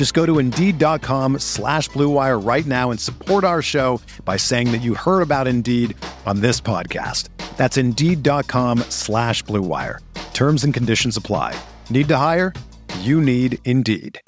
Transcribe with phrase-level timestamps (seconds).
[0.00, 4.78] Just go to Indeed.com slash BlueWire right now and support our show by saying that
[4.78, 7.28] you heard about Indeed on this podcast.
[7.58, 9.98] That's Indeed.com slash BlueWire.
[10.32, 11.54] Terms and conditions apply.
[11.90, 12.54] Need to hire?
[13.00, 14.18] You need Indeed.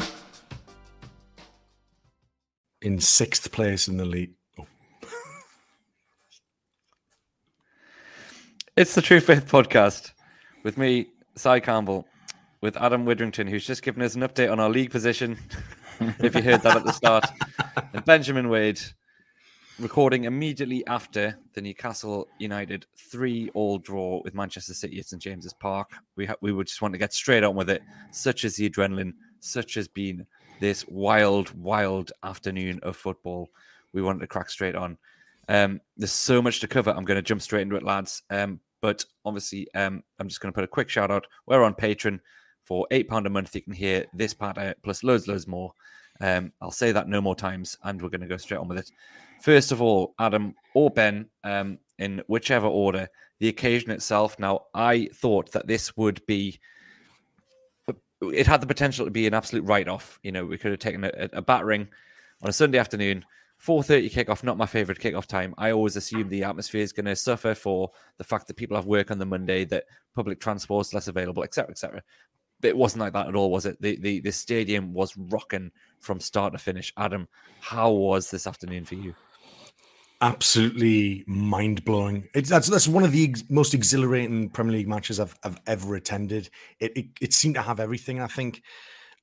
[2.83, 4.35] In sixth place in the league.
[4.61, 4.67] Oh.
[8.77, 10.13] It's the True Faith podcast
[10.65, 12.07] with me, Si Campbell,
[12.63, 15.37] with Adam Widdrington, who's just given us an update on our league position.
[16.21, 17.27] if you heard that at the start,
[17.93, 18.81] and Benjamin Wade
[19.81, 25.91] recording immediately after the Newcastle United three-all draw with Manchester City at St James's Park.
[26.17, 27.83] We ha- we would just want to get straight on with it.
[28.13, 30.25] Such as the adrenaline, such has been
[30.61, 33.51] this wild, wild afternoon of football.
[33.93, 34.99] We wanted to crack straight on.
[35.49, 36.91] Um, there's so much to cover.
[36.91, 38.23] I'm going to jump straight into it, lads.
[38.31, 41.27] Um, but obviously, um, I'm just going to put a quick shout out.
[41.47, 42.21] We're on Patreon
[42.65, 43.55] for eight pound a month.
[43.55, 45.73] You can hear this part out plus loads, loads more.
[46.21, 48.79] Um, I'll say that no more times, and we're going to go straight on with
[48.79, 48.91] it.
[49.43, 53.09] First of all, Adam or Ben, um, in whichever order,
[53.41, 54.39] the occasion itself.
[54.39, 56.61] Now, I thought that this would be.
[58.21, 60.21] It had the potential to be an absolute write-off.
[60.23, 61.89] You know, we could have taken a, a battering
[62.41, 63.25] on a Sunday afternoon
[63.65, 65.55] 4.30 kickoff, not my favorite kickoff time.
[65.57, 68.87] I always assume the atmosphere is going to suffer for the fact that people have
[68.87, 69.85] work on the Monday, that
[70.17, 72.03] public transport is less available, etc., etc.
[72.63, 73.81] But it wasn't like that at all, was it?
[73.83, 76.93] The, the the stadium was rocking from start to finish.
[76.97, 77.29] Adam,
[77.61, 79.15] how was this afternoon for you?
[80.21, 82.29] Absolutely mind blowing.
[82.33, 86.49] That's that's one of the ex- most exhilarating Premier League matches I've I've ever attended.
[86.79, 88.21] It, it it seemed to have everything.
[88.21, 88.63] I think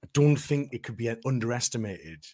[0.03, 2.25] I don't think it could be underestimated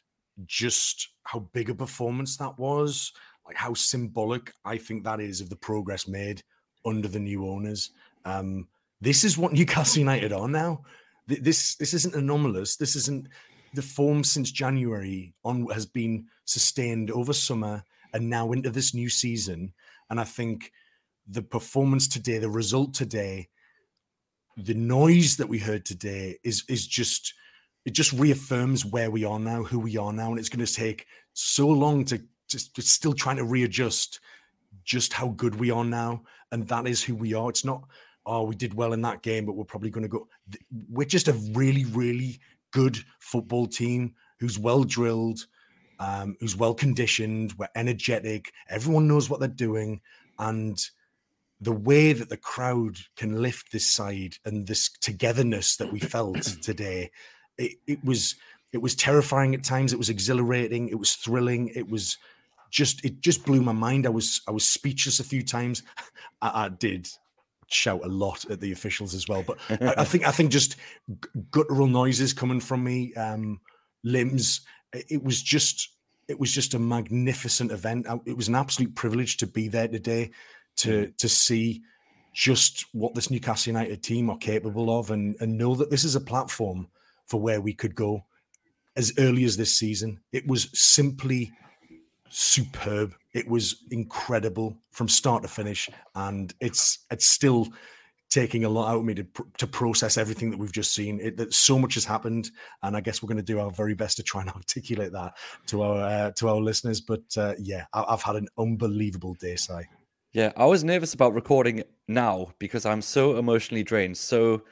[0.46, 3.14] just how big a performance that was,
[3.46, 6.42] like how symbolic I think that is of the progress made
[6.86, 7.92] under the new owners.
[8.26, 8.68] Um,
[9.02, 10.84] this is what Newcastle United are now.
[11.28, 12.78] This this isn't anomalous.
[12.78, 13.28] This isn't
[13.74, 17.84] the form since January on has been sustained over summer
[18.14, 19.74] and now into this new season.
[20.10, 20.72] And I think
[21.28, 23.50] the performance today, the result today,
[24.56, 27.34] the noise that we heard today is is just
[27.86, 30.74] it just reaffirms where we are now, who we are now, and it's going to
[30.74, 34.20] take so long to just still trying to readjust
[34.84, 37.50] just how good we are now, and that is who we are.
[37.50, 37.84] It's not
[38.26, 40.28] oh we did well in that game, but we're probably going to go.
[40.90, 42.40] We're just a really really
[42.72, 45.46] good football team who's well drilled,
[46.00, 47.54] um, who's well conditioned.
[47.58, 48.52] We're energetic.
[48.70, 50.02] Everyone knows what they're doing,
[50.40, 50.84] and
[51.62, 56.42] the way that the crowd can lift this side and this togetherness that we felt
[56.62, 57.12] today,
[57.58, 58.36] it, it was
[58.74, 59.94] it was terrifying at times.
[59.94, 60.90] It was exhilarating.
[60.90, 61.70] It was thrilling.
[61.76, 62.18] It was
[62.72, 64.06] just it just blew my mind.
[64.06, 65.84] I was I was speechless a few times.
[66.42, 67.08] I, I did
[67.68, 70.76] shout a lot at the officials as well, but I, I, think I think just
[71.52, 73.60] guttural noises coming from me, um,
[74.04, 74.62] limbs.
[74.94, 75.90] It was just
[76.28, 78.08] it was just a magnificent event.
[78.26, 80.32] It was an absolute privilege to be there today,
[80.78, 81.82] to to see
[82.34, 86.16] just what this Newcastle United team are capable of, and and know that this is
[86.16, 86.88] a platform
[87.26, 88.24] for where we could go
[88.96, 90.20] as early as this season.
[90.32, 91.52] It was simply
[92.30, 93.16] superb.
[93.36, 97.68] It was incredible from start to finish, and it's it's still
[98.30, 99.26] taking a lot out of me to
[99.58, 101.20] to process everything that we've just seen.
[101.20, 102.50] It, that so much has happened,
[102.82, 105.34] and I guess we're going to do our very best to try and articulate that
[105.68, 107.02] to our uh, to our listeners.
[107.02, 109.74] But uh, yeah, I, have had an unbelievable day, Si.
[110.32, 114.64] Yeah, I was nervous about recording now because I'm so emotionally drained, so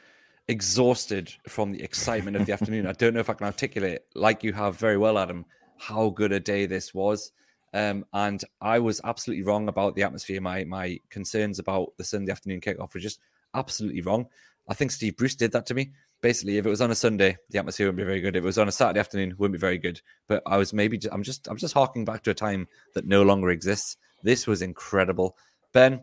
[0.47, 2.87] exhausted from the excitement of the afternoon.
[2.87, 5.45] I don't know if I can articulate, like you have very well, Adam,
[5.77, 7.31] how good a day this was.
[7.73, 10.41] Um, and I was absolutely wrong about the atmosphere.
[10.41, 13.19] My my concerns about the Sunday afternoon kickoff were just
[13.55, 14.27] absolutely wrong.
[14.69, 15.91] I think Steve Bruce did that to me.
[16.21, 18.35] Basically, if it was on a Sunday, the atmosphere wouldn't be very good.
[18.35, 20.01] If it was on a Saturday afternoon, wouldn't be very good.
[20.27, 23.05] But I was maybe just, I'm just I'm just harking back to a time that
[23.05, 23.97] no longer exists.
[24.23, 25.35] This was incredible.
[25.73, 26.01] Ben,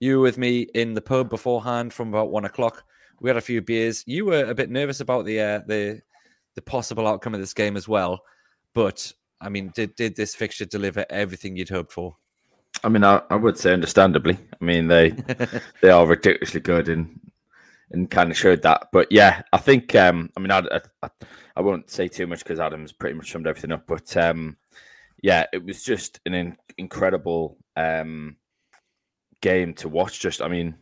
[0.00, 2.84] You were with me in the pub beforehand from about one o'clock.
[3.20, 4.02] We had a few beers.
[4.06, 6.00] You were a bit nervous about the uh, the
[6.56, 8.22] the possible outcome of this game as well.
[8.74, 12.16] But I mean, did did this fixture deliver everything you'd hoped for?
[12.84, 14.38] I mean, I, I would say understandably.
[14.60, 15.10] I mean, they
[15.82, 17.18] they are ridiculously good and
[17.90, 18.88] and kind of showed that.
[18.92, 21.10] But yeah, I think um, I mean, I, I,
[21.56, 23.86] I won't say too much because Adam's pretty much summed everything up.
[23.86, 24.56] But um,
[25.22, 28.36] yeah, it was just an in- incredible um,
[29.40, 30.20] game to watch.
[30.20, 30.76] Just, I mean,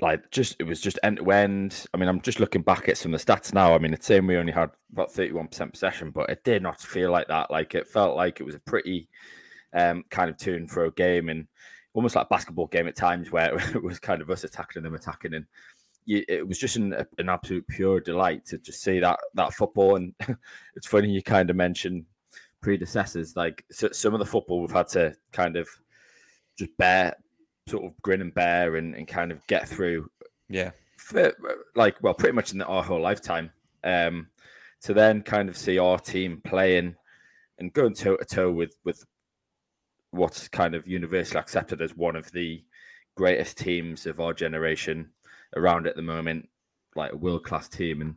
[0.00, 1.86] like just it was just end to end.
[1.92, 3.74] I mean, I'm just looking back at some of the stats now.
[3.74, 7.10] I mean, it's saying we only had about 31% possession, but it did not feel
[7.10, 7.50] like that.
[7.50, 9.08] Like it felt like it was a pretty
[9.74, 11.46] um, kind of tune for a game and
[11.94, 14.86] almost like a basketball game at times where it was kind of us attacking and
[14.86, 15.46] them attacking and
[16.10, 20.14] it was just an, an absolute pure delight to just see that that football and
[20.74, 22.02] it's funny you kind of mentioned
[22.62, 25.68] predecessors like so, some of the football we've had to kind of
[26.58, 27.14] just bear
[27.68, 30.10] sort of grin and bear and, and kind of get through.
[30.48, 30.70] Yeah.
[30.98, 31.32] For,
[31.74, 33.50] like, well, pretty much in the, our whole lifetime.
[33.84, 34.28] Um,
[34.82, 36.94] to then kind of see our team playing
[37.58, 39.04] and going toe to toe with with
[40.10, 42.62] what's kind of universally accepted as one of the
[43.16, 45.10] greatest teams of our generation
[45.56, 46.48] around at the moment,
[46.94, 48.14] like a world class team, and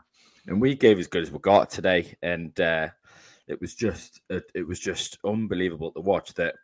[0.48, 2.88] and we gave as good as we got today, and uh,
[3.48, 6.56] it was just it was just unbelievable to watch that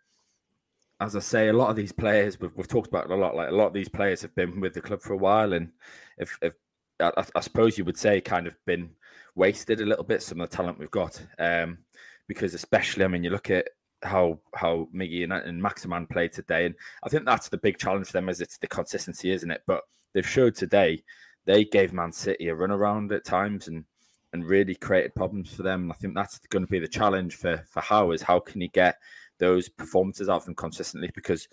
[1.00, 3.36] as I say, a lot of these players we've, we've talked about a lot.
[3.36, 5.72] Like a lot of these players have been with the club for a while, and
[6.18, 6.56] if, if
[7.00, 8.90] I, I, suppose you would say, kind of been
[9.36, 11.22] wasted a little bit some of the talent we've got.
[11.38, 11.80] Um,
[12.28, 13.70] because especially, I mean, you look at
[14.04, 18.08] how how Miggy and, and Maximin played today, and I think that's the big challenge
[18.08, 19.62] for them is it's the consistency, isn't it?
[19.68, 19.84] But
[20.14, 21.04] they've showed today
[21.46, 23.86] they gave Man City a run around at times and
[24.34, 25.84] and really created problems for them.
[25.84, 28.62] And I think that's going to be the challenge for for Howe is how can
[28.62, 28.98] he get
[29.40, 31.48] those performances out of consistently because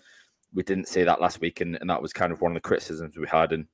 [0.53, 2.67] we didn't see that last week, and, and that was kind of one of the
[2.67, 3.51] criticisms we had.
[3.51, 3.67] And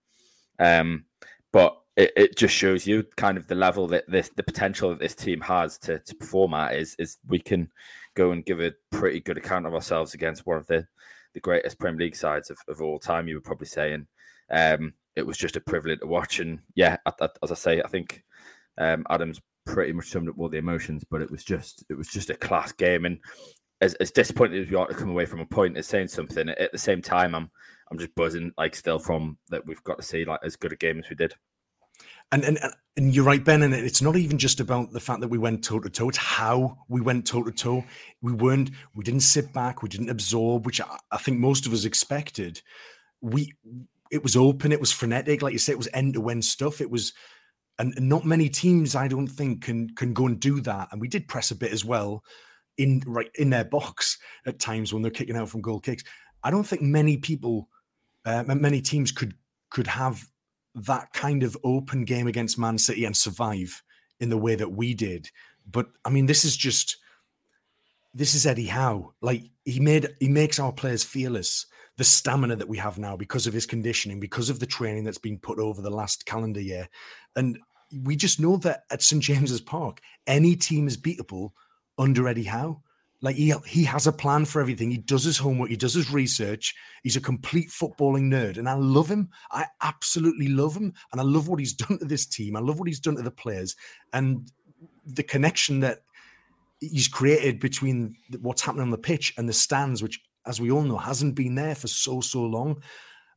[0.60, 1.06] um,
[1.52, 5.00] but it, it just shows you kind of the level that this the potential that
[5.00, 7.70] this team has to to perform at is is we can
[8.16, 10.86] go and give a pretty good account of ourselves against one of the
[11.34, 13.28] the greatest Premier League sides of, of all time.
[13.28, 14.08] You would probably say, and
[14.52, 16.40] um, it was just a privilege to watch.
[16.40, 16.98] And yeah,
[17.44, 18.24] as I say, I think
[18.78, 22.08] um, Adams pretty much summed up all the emotions, but it was just it was
[22.08, 23.06] just a class game.
[23.06, 23.20] And
[23.82, 26.48] as, as disappointed as we are to come away from a point as saying something,
[26.50, 27.50] at the same time, I'm
[27.90, 30.78] I'm just buzzing like still from that we've got to see like as good a
[30.78, 31.34] game as we did.
[32.32, 32.58] And and
[32.96, 33.64] and you're right, Ben.
[33.64, 36.10] And it's not even just about the fact that we went toe to toe.
[36.10, 37.84] It's how we went toe to toe.
[38.22, 38.72] We weren't.
[38.94, 39.82] We didn't sit back.
[39.82, 42.62] We didn't absorb, which I, I think most of us expected.
[43.20, 43.54] We.
[44.12, 44.74] It was open.
[44.74, 45.42] It was frenetic.
[45.42, 46.82] Like you said, it was end to end stuff.
[46.82, 47.14] It was,
[47.80, 50.90] and not many teams, I don't think, can can go and do that.
[50.92, 52.24] And we did press a bit as well
[52.78, 56.04] in right in their box at times when they're kicking out from goal kicks.
[56.44, 57.70] I don't think many people,
[58.26, 59.36] uh, many teams could
[59.70, 60.28] could have
[60.76, 63.84] that kind of open game against Man City and survive
[64.20, 65.30] in the way that we did.
[65.70, 66.98] But I mean, this is just
[68.14, 69.14] this is Eddie Howe.
[69.22, 71.66] Like he made he makes our players fearless.
[71.98, 75.18] The stamina that we have now because of his conditioning, because of the training that's
[75.18, 76.88] been put over the last calendar year,
[77.36, 77.60] and
[78.04, 81.52] we just know that at St James's Park, any team is beatable
[82.02, 82.82] under Eddie Howe.
[83.24, 84.90] Like he he has a plan for everything.
[84.90, 85.70] He does his homework.
[85.70, 86.74] He does his research.
[87.04, 89.30] He's a complete footballing nerd, and I love him.
[89.52, 92.56] I absolutely love him, and I love what he's done to this team.
[92.56, 93.76] I love what he's done to the players,
[94.12, 94.52] and
[95.06, 96.00] the connection that
[96.80, 100.82] he's created between what's happening on the pitch and the stands, which, as we all
[100.82, 102.82] know, hasn't been there for so so long.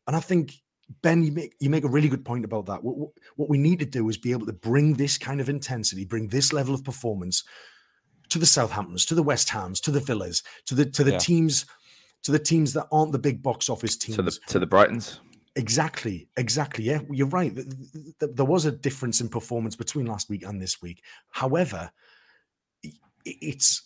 [0.06, 0.54] And I think
[1.02, 2.82] Ben, you make you make a really good point about that.
[2.82, 6.06] What, what we need to do is be able to bring this kind of intensity,
[6.06, 7.44] bring this level of performance
[8.34, 11.18] to the Southamptons, to the West Hams, to the Villas, to the to the yeah.
[11.18, 11.66] teams,
[12.24, 14.16] to the teams that aren't the big box office teams.
[14.16, 15.20] To the to the Brightons.
[15.54, 16.82] Exactly, exactly.
[16.82, 17.56] Yeah, you're right.
[18.18, 21.04] There was a difference in performance between last week and this week.
[21.30, 21.92] However,
[23.24, 23.82] it's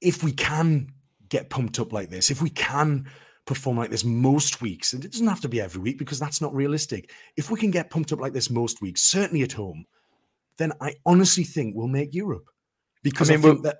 [0.00, 0.88] if we can
[1.28, 3.06] get pumped up like this, if we can
[3.46, 6.40] perform like this most weeks, and it doesn't have to be every week because that's
[6.40, 7.12] not realistic.
[7.36, 9.84] If we can get pumped up like this most weeks, certainly at home,
[10.58, 12.48] then I honestly think we'll make Europe
[13.04, 13.76] because I, mean, I think that.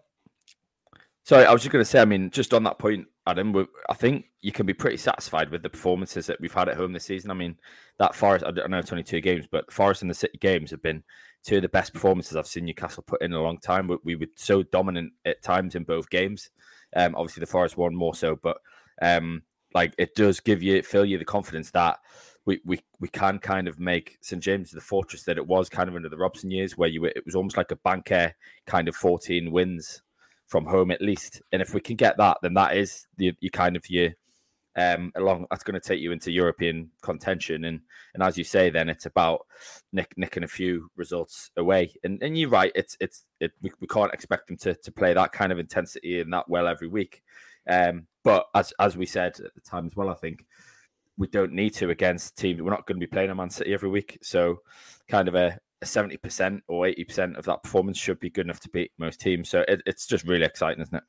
[1.25, 2.01] Sorry, I was just going to say.
[2.01, 5.63] I mean, just on that point, Adam, I think you can be pretty satisfied with
[5.63, 7.31] the performances that we've had at home this season.
[7.31, 7.57] I mean,
[7.99, 10.83] that Forest, I know it's only two games, but Forest and the City games have
[10.83, 11.05] been
[11.45, 13.87] two of the best performances I've seen Newcastle put in a long time.
[13.87, 16.51] We, we were so dominant at times in both games.
[16.97, 18.59] Um, obviously, the Forest one more so, but
[19.01, 19.43] um,
[19.75, 21.99] like it does give you, fill you the confidence that
[22.45, 25.89] we, we we can kind of make St James the fortress that it was kind
[25.89, 28.35] of under the Robson years, where you were, it was almost like a banker
[28.67, 30.03] kind of 14 wins
[30.53, 31.43] from home at least.
[31.51, 34.11] And if we can get that, then that is the kind of your
[34.75, 37.81] Um, along that's going to take you into European contention, and
[38.15, 39.41] and as you say, then it's about
[39.93, 41.93] nick, nicking a few results away.
[42.05, 45.13] And and you're right, it's it's it, we, we can't expect them to to play
[45.15, 47.23] that kind of intensity and that well every week.
[47.69, 50.47] Um, but as as we said at the time as well, I think
[51.19, 52.61] we don't need to against teams.
[52.63, 54.63] We're not going to be playing a Man City every week, so
[55.07, 58.61] kind of a seventy percent or eighty percent of that performance should be good enough
[58.61, 59.49] to beat most teams.
[59.49, 61.05] So it, it's just really exciting, isn't it?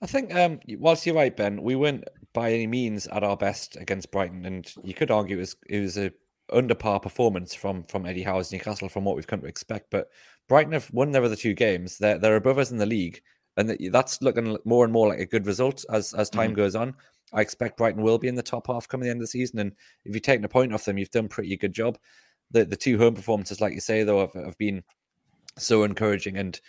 [0.00, 3.76] I think, um, whilst you're right, Ben, we weren't by any means at our best
[3.76, 6.12] against Brighton, and you could argue it was it was a
[6.52, 9.90] under par performance from from Eddie Howe's Newcastle from what we've come to expect.
[9.90, 10.08] But
[10.48, 11.98] Brighton have won their other two games.
[11.98, 13.20] They're they're above us in the league,
[13.56, 16.56] and that's looking more and more like a good result as as time mm-hmm.
[16.56, 16.94] goes on.
[17.32, 19.58] I expect Brighton will be in the top half coming the end of the season,
[19.58, 19.72] and
[20.04, 21.98] if you've taken a point off them, you've done pretty good job.
[22.50, 24.82] The the two home performances, like you say, though, have, have been
[25.58, 26.60] so encouraging, and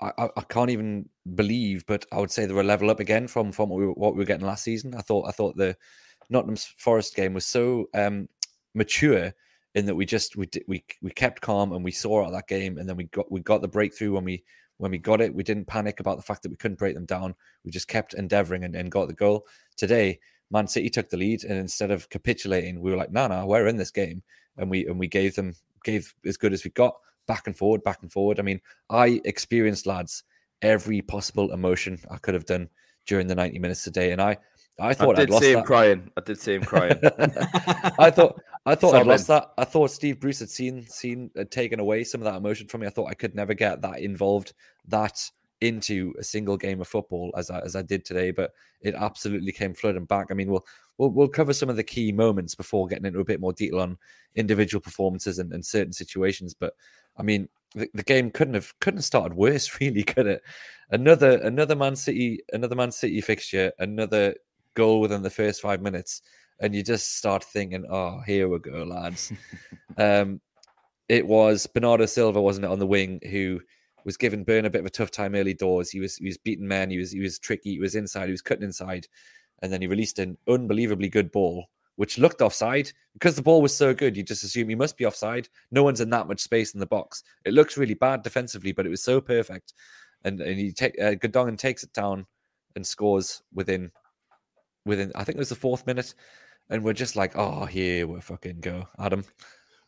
[0.00, 3.52] I, I, can't even believe, but I would say they were level up again from
[3.52, 4.94] from what we, were, what we were getting last season.
[4.94, 5.76] I thought I thought the
[6.28, 8.28] Nottingham Forest game was so um,
[8.74, 9.32] mature
[9.74, 12.78] in that we just we we we kept calm and we saw out that game,
[12.78, 14.42] and then we got we got the breakthrough when we
[14.78, 15.34] when we got it.
[15.34, 17.34] We didn't panic about the fact that we couldn't break them down.
[17.64, 19.46] We just kept endeavoring and, and got the goal.
[19.76, 20.18] Today,
[20.50, 23.68] Man City took the lead, and instead of capitulating, we were like, "No, no, we're
[23.68, 24.22] in this game,"
[24.56, 25.54] and we and we gave them
[25.84, 26.94] gave as good as we got
[27.26, 28.38] back and forward, back and forward.
[28.38, 30.24] I mean, I experienced lads
[30.60, 32.68] every possible emotion I could have done
[33.06, 34.12] during the 90 minutes today.
[34.12, 34.38] And I,
[34.80, 35.66] I thought I did see him that.
[35.66, 36.10] crying.
[36.16, 36.98] I did see him crying.
[37.98, 39.52] I thought I thought I'd lost that.
[39.58, 42.80] I thought Steve Bruce had seen seen had taken away some of that emotion from
[42.80, 42.86] me.
[42.86, 44.54] I thought I could never get that involved,
[44.88, 45.18] that
[45.60, 48.30] into a single game of football as I, as I did today.
[48.30, 50.28] But it absolutely came flooding back.
[50.30, 50.66] I mean, we'll
[50.98, 53.80] we'll we'll cover some of the key moments before getting into a bit more detail
[53.80, 53.98] on
[54.34, 56.54] individual performances and, and certain situations.
[56.54, 56.74] But
[57.16, 60.42] I mean, the, the, game couldn't have couldn't have started worse, really, could it?
[60.90, 64.34] Another another Man City another Man City fixture, another
[64.74, 66.22] goal within the first five minutes,
[66.60, 69.32] and you just start thinking, "Oh, here we go, lads."
[69.96, 70.40] um,
[71.08, 73.60] it was Bernardo Silva, wasn't it, on the wing, who
[74.04, 75.90] was giving Burn a bit of a tough time early doors.
[75.90, 78.32] He was he was beating men, he was he was tricky, he was inside, he
[78.32, 79.06] was cutting inside,
[79.62, 83.76] and then he released an unbelievably good ball which looked offside because the ball was
[83.76, 84.16] so good.
[84.16, 85.48] You just assume he must be offside.
[85.70, 87.22] No one's in that much space in the box.
[87.44, 89.74] It looks really bad defensively, but it was so perfect.
[90.24, 92.26] And and he take uh, Gundogan takes it down
[92.76, 93.90] and scores within
[94.84, 95.12] within.
[95.14, 96.14] I think it was the fourth minute,
[96.70, 99.24] and we're just like, oh, here we fucking go, Adam.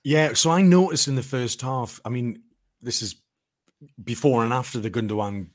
[0.03, 0.35] Yeah.
[0.35, 2.01] So I noticed in the first half.
[2.05, 2.43] I mean,
[2.83, 3.17] this is
[4.03, 5.49] before and after the Gundogan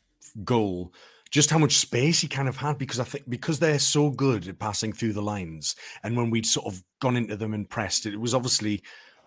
[0.44, 0.94] goal
[1.32, 4.48] just how much space he kind of had because I think because they're so good
[4.48, 8.06] at passing through the lines, and when we'd sort of gone into them and pressed,
[8.06, 8.82] it was obviously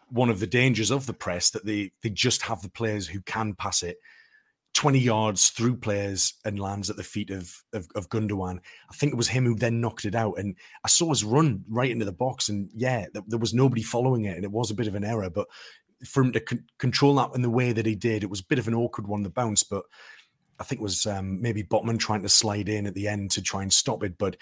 [0.09, 3.21] one of the dangers of the press that they they just have the players who
[3.21, 3.99] can pass it
[4.75, 8.59] 20 yards through players and lands at the feet of, of, of Gundogan.
[8.91, 10.39] I think it was him who then knocked it out.
[10.39, 12.49] And I saw his run right into the box.
[12.49, 14.37] And yeah, there, there was nobody following it.
[14.37, 15.29] And it was a bit of an error.
[15.29, 15.47] But
[16.07, 18.47] for him to con- control that in the way that he did, it was a
[18.47, 19.63] bit of an awkward one, the bounce.
[19.63, 19.85] But
[20.63, 23.43] I think it was um, maybe Botman trying to slide in at the end to
[23.43, 24.37] try and stop it, but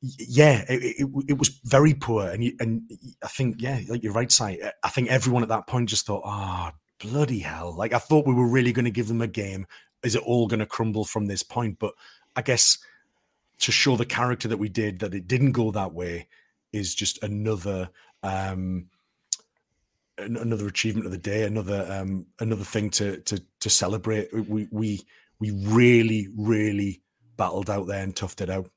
[0.00, 2.28] yeah, it, it, it, was very poor.
[2.28, 2.82] And you, and
[3.22, 6.22] I think, yeah, like your right side, I think everyone at that point just thought,
[6.24, 7.74] oh, bloody hell.
[7.76, 9.66] Like I thought we were really going to give them a game.
[10.02, 11.78] Is it all going to crumble from this point?
[11.78, 11.92] But
[12.34, 12.78] I guess
[13.58, 16.28] to show the character that we did, that it didn't go that way,
[16.72, 17.90] is just another
[18.22, 18.86] um,
[20.18, 24.32] another achievement of the day, another um, another thing to to to celebrate.
[24.32, 25.02] We we
[25.44, 27.02] we really, really
[27.36, 28.70] battled out there and toughed it out.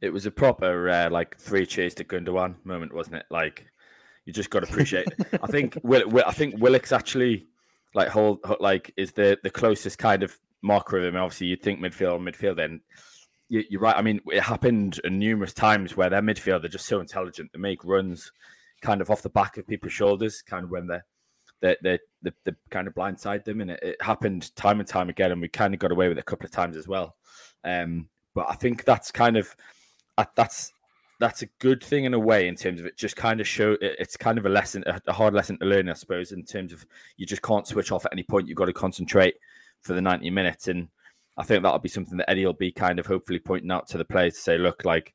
[0.00, 3.26] It was a proper uh, like three cheers to Gundogan moment, wasn't it?
[3.30, 3.66] Like
[4.24, 5.08] you just got to appreciate.
[5.42, 7.46] I think Will, Will, I think Willock's actually
[7.94, 11.16] like hold like is the the closest kind of marker of him.
[11.16, 12.56] Obviously, you'd think midfield, midfield.
[12.56, 12.80] Then
[13.48, 13.96] you, are right.
[13.96, 17.50] I mean, it happened numerous times where their midfield they're just so intelligent.
[17.52, 18.30] They make runs
[18.82, 21.06] kind of off the back of people's shoulders, kind of when they're
[21.60, 25.32] they they they kind of blindside them, and it, it, happened time and time again,
[25.32, 27.16] and we kind of got away with it a couple of times as well.
[27.64, 29.54] Um, but I think that's kind of
[30.34, 30.72] that's
[31.18, 33.76] that's a good thing in a way in terms of it just kind of show
[33.80, 36.84] it's kind of a lesson a hard lesson to learn i suppose in terms of
[37.16, 39.34] you just can't switch off at any point you've got to concentrate
[39.80, 40.88] for the 90 minutes and
[41.38, 43.98] i think that'll be something that eddie will be kind of hopefully pointing out to
[43.98, 45.14] the players to say look like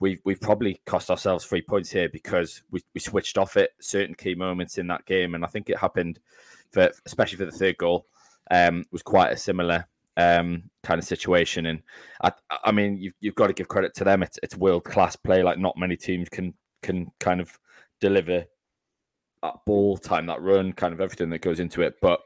[0.00, 4.14] we've we've probably cost ourselves three points here because we, we switched off at certain
[4.14, 6.18] key moments in that game, and I think it happened
[6.72, 8.06] for especially for the third goal
[8.50, 11.66] um, was quite a similar um, kind of situation.
[11.66, 11.82] And
[12.22, 12.32] I,
[12.64, 14.22] I mean, you've, you've got to give credit to them.
[14.22, 15.42] It's it's world class play.
[15.42, 17.58] Like not many teams can can kind of
[18.00, 18.44] deliver
[19.42, 21.94] that ball, time that run, kind of everything that goes into it.
[22.00, 22.20] But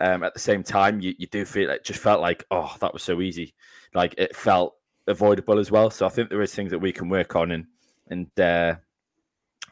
[0.00, 2.92] um, at the same time, you, you do feel it just felt like oh that
[2.92, 3.54] was so easy.
[3.94, 4.74] Like it felt
[5.08, 5.90] avoidable as well.
[5.90, 7.66] So I think there is things that we can work on and
[8.08, 8.76] and uh,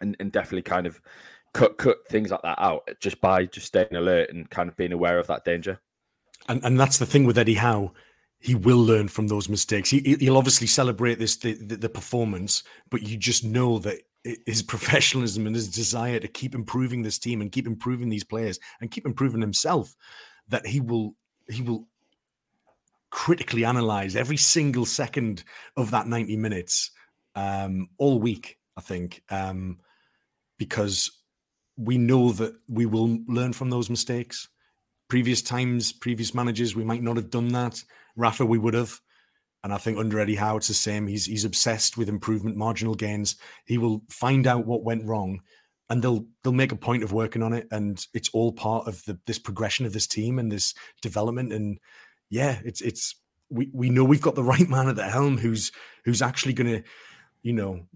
[0.00, 1.00] and, and definitely kind of
[1.52, 4.92] cut cut things like that out just by just staying alert and kind of being
[4.92, 5.80] aware of that danger.
[6.48, 7.92] And and that's the thing with Eddie Howe.
[8.38, 9.88] He will learn from those mistakes.
[9.90, 13.98] He, he'll obviously celebrate this the, the, the performance, but you just know that
[14.44, 18.58] his professionalism and his desire to keep improving this team and keep improving these players
[18.80, 19.96] and keep improving himself
[20.48, 21.14] that he will
[21.48, 21.88] he will
[23.16, 25.42] critically analyze every single second
[25.74, 26.90] of that 90 minutes
[27.34, 29.78] um, all week i think um,
[30.58, 31.10] because
[31.78, 34.50] we know that we will learn from those mistakes
[35.08, 37.82] previous times previous managers we might not have done that
[38.16, 39.00] rafa we would have
[39.64, 41.08] and I think under Eddie Howe, it's the same.
[41.08, 43.34] He's he's obsessed with improvement, marginal gains.
[43.64, 45.40] He will find out what went wrong,
[45.90, 47.66] and they'll they'll make a point of working on it.
[47.72, 51.52] And it's all part of the this progression of this team and this development.
[51.52, 51.80] And
[52.28, 53.14] yeah, it's it's
[53.50, 55.72] we we know we've got the right man at the helm who's
[56.04, 56.82] who's actually going to,
[57.42, 57.86] you know,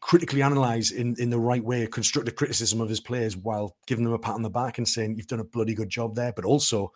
[0.00, 4.04] critically analyze in in the right way, construct constructive criticism of his players while giving
[4.04, 6.32] them a pat on the back and saying you've done a bloody good job there,
[6.32, 6.92] but also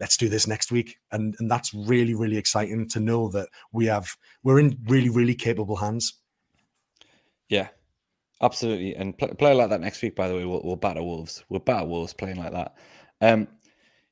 [0.00, 0.98] let's do this next week.
[1.12, 5.34] And and that's really really exciting to know that we have we're in really really
[5.34, 6.14] capable hands.
[7.48, 7.68] Yeah
[8.40, 8.94] absolutely.
[8.94, 11.60] And play, play like that next week by the way we'll, we'll batter wolves we'll
[11.60, 12.74] batter wolves playing like that.
[13.20, 13.48] Um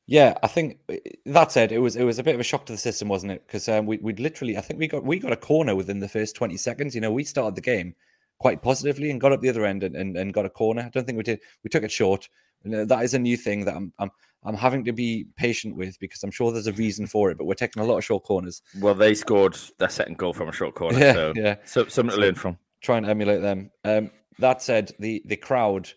[0.06, 2.66] yeah i think eh, that said it was it was a bit of a shock
[2.66, 5.18] to the system wasn't it because um, we, we'd literally i think we got we
[5.18, 7.94] got a corner within the first 20 seconds you know we started the game
[8.38, 10.88] quite positively and got up the other end and, and, and got a corner i
[10.88, 12.28] don't think we did we took it short
[12.64, 14.10] and that is a new thing that i'm, I'm
[14.44, 17.44] I'm having to be patient with because I'm sure there's a reason for it, but
[17.44, 18.62] we're taking a lot of short corners.
[18.80, 22.14] Well, they scored their second goal from a short corner, yeah, so yeah, so something
[22.14, 22.58] to learn from.
[22.80, 23.70] Try and emulate them.
[23.84, 25.92] Um, that said, the the crowd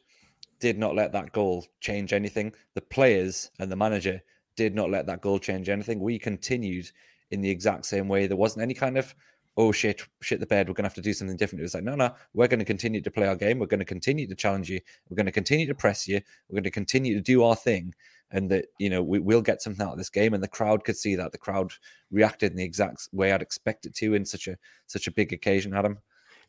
[0.60, 2.54] did not let that goal change anything.
[2.74, 4.22] The players and the manager
[4.56, 6.00] did not let that goal change anything.
[6.00, 6.90] We continued
[7.32, 8.28] in the exact same way.
[8.28, 9.14] There wasn't any kind of
[9.58, 11.62] oh shit, shit the bed, we're going to have to do something different.
[11.62, 13.58] It was like, no, no, we're going to continue to play our game.
[13.58, 14.82] We're going to continue to challenge you.
[15.10, 16.20] We're going to continue to press you.
[16.50, 17.94] We're going to continue to do our thing
[18.32, 20.84] and that you know we will get something out of this game and the crowd
[20.84, 21.72] could see that the crowd
[22.12, 25.32] reacted in the exact way i'd expect it to in such a such a big
[25.32, 25.98] occasion adam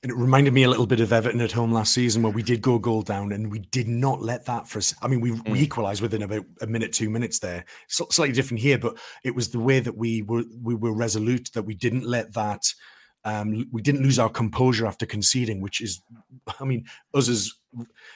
[0.03, 2.43] and it reminded me a little bit of Everton at home last season where we
[2.43, 4.95] did go goal down and we did not let that for us.
[5.03, 5.51] I mean, we, mm.
[5.51, 7.65] we equalized within about a minute, two minutes there.
[7.89, 11.51] So, slightly different here, but it was the way that we were we were resolute
[11.55, 12.73] that we didn't let that
[13.27, 16.01] um, we didn't lose our composure after conceding, which is,
[16.61, 17.53] I mean, us as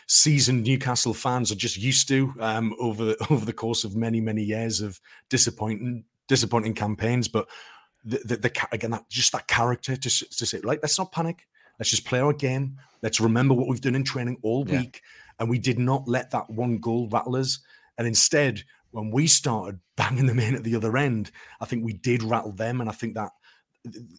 [0.07, 4.21] seasoned Newcastle fans are just used to um, over the, over the course of many
[4.21, 7.27] many years of disappointing disappointing campaigns.
[7.27, 7.49] But
[8.05, 11.49] the, the, the again that just that character to to say like let's not panic,
[11.81, 14.83] let's just play our game, let's remember what we've done in training all yeah.
[14.83, 15.03] week,
[15.41, 17.59] and we did not let that one goal rattle us,
[17.99, 18.63] and instead.
[18.93, 22.51] When we started banging them in at the other end, I think we did rattle
[22.51, 23.31] them, and I think that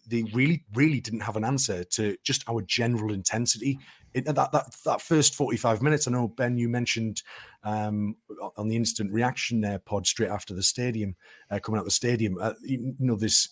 [0.06, 3.78] they really, really didn't have an answer to just our general intensity.
[4.12, 7.22] It, that, that that first 45 minutes, I know, Ben, you mentioned
[7.62, 8.16] um,
[8.56, 11.16] on the instant reaction there pod straight after the stadium,
[11.50, 13.50] uh, coming out of the stadium, uh, you know, this,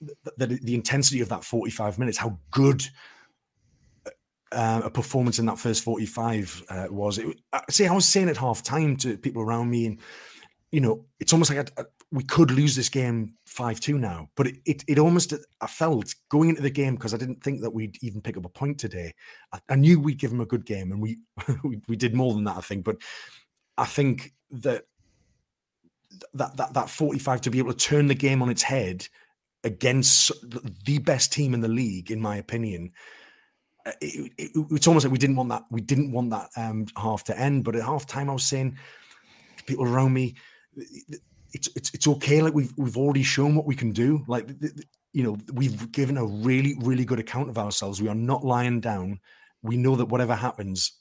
[0.00, 2.82] the, the, intensity of that 45 minutes, how good
[4.52, 7.18] uh, a performance in that first 45 uh, was.
[7.18, 10.00] It, see, I was saying at half time to people around me, and,
[10.70, 14.56] you know, it's almost like I, we could lose this game 5-2 now but it,
[14.64, 17.98] it, it almost i felt going into the game because i didn't think that we'd
[18.02, 19.12] even pick up a point today
[19.52, 21.18] i, I knew we'd give them a good game and we,
[21.64, 22.96] we, we did more than that i think but
[23.76, 24.84] i think that
[26.34, 29.08] that that that 45 to be able to turn the game on its head
[29.66, 30.32] against
[30.84, 32.92] the best team in the league in my opinion
[33.84, 36.86] uh, it, it, it's almost like we didn't want that we didn't want that um,
[36.96, 38.76] half to end but at half time i was saying
[39.66, 40.34] people around me
[41.56, 42.42] it's it's it's okay.
[42.42, 44.24] Like we've we've already shown what we can do.
[44.28, 44.48] Like
[45.12, 48.00] you know, we've given a really really good account of ourselves.
[48.00, 49.20] We are not lying down.
[49.62, 50.92] We know that whatever happens,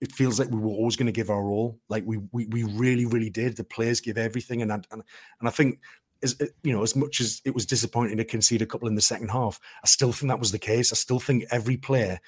[0.00, 1.78] it feels like we were always going to give our all.
[1.88, 3.56] Like we we we really really did.
[3.56, 5.80] The players give everything, and and and I think.
[6.22, 9.00] As, you know, as much as it was disappointing to concede a couple in the
[9.00, 10.92] second half, I still think that was the case.
[10.92, 12.20] I still think every player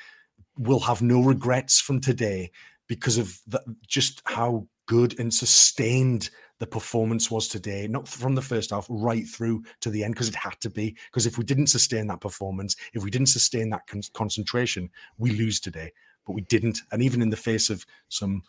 [0.56, 2.50] will have no regrets from today
[2.86, 6.30] because of the, just how good and sustained
[6.60, 10.28] the performance was today, not from the first half right through to the end, because
[10.28, 10.96] it had to be.
[11.10, 15.30] Because if we didn't sustain that performance, if we didn't sustain that con- concentration, we
[15.30, 15.92] lose today.
[16.26, 16.80] But we didn't.
[16.92, 18.42] And even in the face of some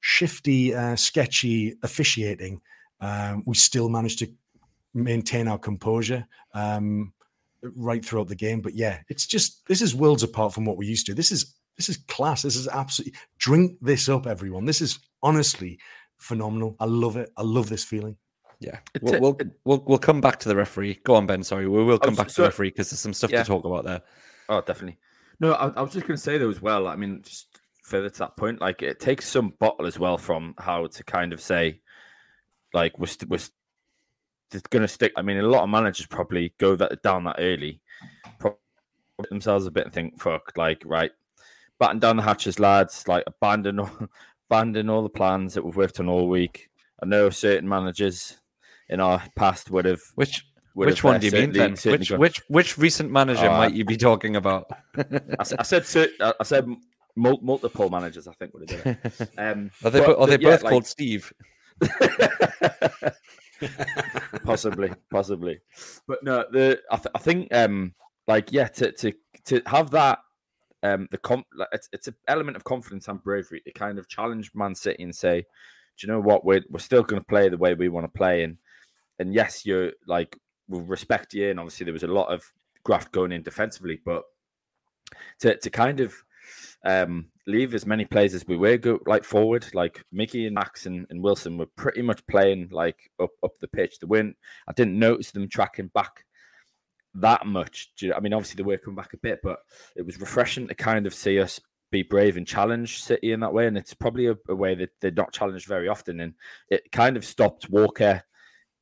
[0.00, 2.60] shifty, uh, sketchy officiating,
[3.00, 4.32] um, we still managed to
[4.94, 6.26] maintain our composure.
[6.54, 7.12] Um,
[7.76, 10.86] right throughout the game but yeah it's just this is worlds apart from what we
[10.86, 14.80] used to this is this is class this is absolutely drink this up everyone this
[14.80, 15.78] is honestly
[16.20, 16.76] phenomenal.
[16.78, 17.30] I love it.
[17.36, 18.16] I love this feeling.
[18.60, 21.00] Yeah, we'll, we'll, we'll we'll come back to the referee.
[21.04, 21.42] Go on, Ben.
[21.42, 23.42] Sorry, we will come oh, back so, to the referee because there's some stuff yeah.
[23.42, 24.02] to talk about there.
[24.50, 24.98] Oh, definitely.
[25.40, 26.86] No, I, I was just going to say though as well.
[26.86, 30.54] I mean, just further to that point, like it takes some bottle as well from
[30.58, 31.80] how to kind of say,
[32.74, 33.38] like we're st- we're
[34.52, 35.12] st- going to stick.
[35.16, 37.80] I mean, a lot of managers probably go that down that early,
[39.28, 41.10] themselves a bit and think, "Fuck!" Like, right,
[41.78, 43.06] batten down the hatches, lads.
[43.06, 43.90] Like, abandon all,
[44.50, 46.70] abandon all the plans that we've worked on all week.
[47.02, 48.38] I know certain managers
[48.88, 51.76] in our past would have which which one do you mean then?
[51.84, 54.66] Which, which which recent manager uh, might you be talking about?
[54.96, 55.84] I, I, said
[56.20, 56.66] I said
[57.16, 58.28] multiple managers.
[58.28, 59.30] I think would have done it.
[59.38, 60.70] Um, are they, but, are they yeah, both like...
[60.70, 61.32] called Steve?
[64.44, 65.60] possibly, possibly,
[66.06, 66.44] but no.
[66.50, 67.94] The I, th- I think um
[68.26, 69.12] like yeah to to
[69.46, 70.18] to have that
[70.82, 73.60] um the comp like, it's it's an element of confidence and bravery.
[73.66, 76.44] To kind of challenge Man City and say, do you know what?
[76.44, 78.42] We're we're still going to play the way we want to play.
[78.42, 78.56] And
[79.20, 82.42] and yes you're like we'll respect you and obviously there was a lot of
[82.82, 84.24] graft going in defensively but
[85.38, 86.14] to to kind of
[86.84, 89.66] um, leave as many players as we were go like forward.
[89.74, 93.68] Like Mickey and Max and, and Wilson were pretty much playing like up up the
[93.68, 93.98] pitch.
[93.98, 94.34] The win,
[94.68, 96.24] I didn't notice them tracking back
[97.14, 97.92] that much.
[98.14, 99.58] I mean, obviously they were coming back a bit, but
[99.96, 101.60] it was refreshing to kind of see us
[101.90, 103.66] be brave and challenge City in that way.
[103.66, 106.20] And it's probably a, a way that they're not challenged very often.
[106.20, 106.34] And
[106.68, 108.22] it kind of stopped Walker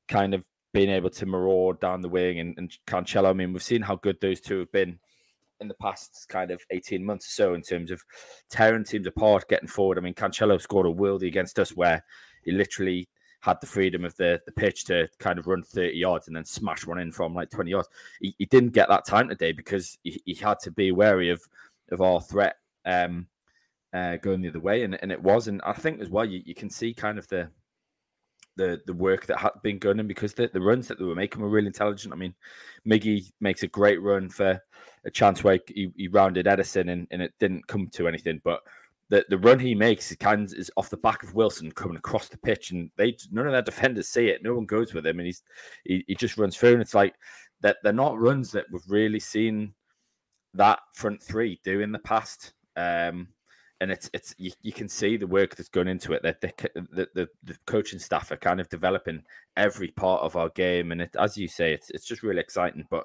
[0.08, 3.30] kind of being able to maraud down the wing and, and Cancelo.
[3.30, 4.98] I mean, we've seen how good those two have been
[5.60, 8.02] in the past kind of 18 months or so in terms of
[8.50, 9.98] tearing teams apart, getting forward.
[9.98, 12.04] I mean, Cancelo scored a worldie against us where
[12.44, 13.08] he literally
[13.40, 16.44] had the freedom of the, the pitch to kind of run 30 yards and then
[16.44, 17.88] smash one in from like 20 yards.
[18.20, 21.40] He, he didn't get that time today because he, he, had to be wary of
[21.90, 23.26] of our threat um,
[23.92, 24.82] uh, going the other way.
[24.82, 25.48] And, and it was.
[25.48, 27.48] And I think as well, you, you can see kind of the
[28.58, 31.14] the the work that had been going on because the, the runs that they were
[31.14, 32.12] making were really intelligent.
[32.12, 32.34] I mean,
[32.86, 34.60] Miggy makes a great run for
[35.06, 38.40] a chance where he, he rounded Ederson and, and it didn't come to anything.
[38.44, 38.60] But
[39.08, 42.36] the, the run he makes kind is off the back of Wilson coming across the
[42.36, 44.42] pitch, and they none of their defenders see it.
[44.42, 45.42] No one goes with him, and he's
[45.84, 46.74] he, he just runs through.
[46.74, 47.14] And it's like
[47.62, 49.72] that they're not runs that we've really seen
[50.54, 52.52] that front three do in the past.
[52.76, 53.28] Um,
[53.80, 56.52] and it's it's you, you can see the work that's gone into it that the,
[56.74, 59.22] the, the the coaching staff are kind of developing
[59.56, 62.84] every part of our game and it, as you say it's it's just really exciting
[62.90, 63.04] but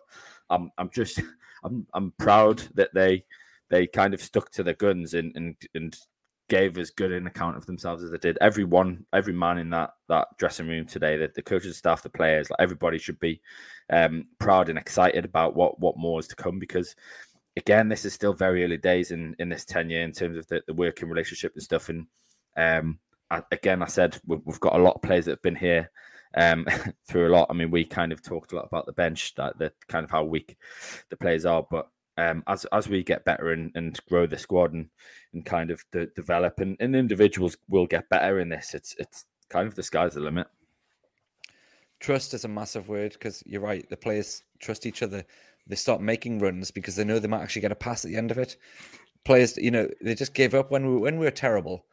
[0.50, 1.22] i'm i'm just
[1.64, 3.24] i'm i'm proud that they
[3.70, 5.98] they kind of stuck to their guns and and and
[6.50, 8.38] gave as good an account of themselves as they did.
[8.42, 12.50] Everyone every man in that that dressing room today that the coaches staff the players
[12.50, 13.42] like everybody should be
[13.90, 16.96] um proud and excited about what what more is to come because
[17.58, 20.62] again, this is still very early days in in this tenure in terms of the,
[20.68, 21.90] the working relationship and stuff.
[21.90, 22.08] And
[22.58, 25.56] um, I, again, I said we've, we've, got a lot of players that have been
[25.56, 25.92] here
[26.36, 26.66] um,
[27.08, 27.48] through a lot.
[27.50, 30.12] I mean, we kind of talked a lot about the bench, that the kind of
[30.12, 30.58] how weak
[31.10, 31.90] the players are, but.
[32.16, 34.88] Um, as as we get better and, and grow the squad and,
[35.34, 38.76] and kind of de- develop and, and individuals will get better in this.
[38.76, 40.46] It's it's kind of the sky's the limit.
[42.00, 43.90] Trust is a massive word because you're right.
[43.90, 45.24] The players trust each other
[45.68, 48.18] they start making runs because they know they might actually get a pass at the
[48.18, 48.58] end of it.
[49.24, 51.86] Players, you know, they just gave up when we when we were terrible.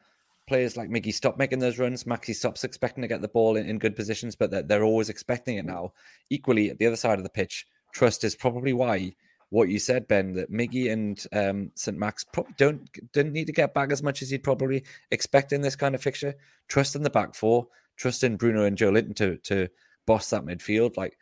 [0.47, 2.05] Players like Miggy stop making those runs.
[2.05, 5.09] Maxi stops expecting to get the ball in, in good positions, but they're, they're always
[5.09, 5.93] expecting it now.
[6.29, 9.15] Equally, at the other side of the pitch, trust is probably why
[9.51, 11.99] what you said, Ben, that Miggy and um, St.
[11.99, 15.61] Max probably don't didn't need to get back as much as you'd probably expect in
[15.61, 16.35] this kind of fixture.
[16.69, 19.69] Trust in the back four, trust in Bruno and Joelinton to to
[20.07, 20.97] boss that midfield.
[20.97, 21.19] Like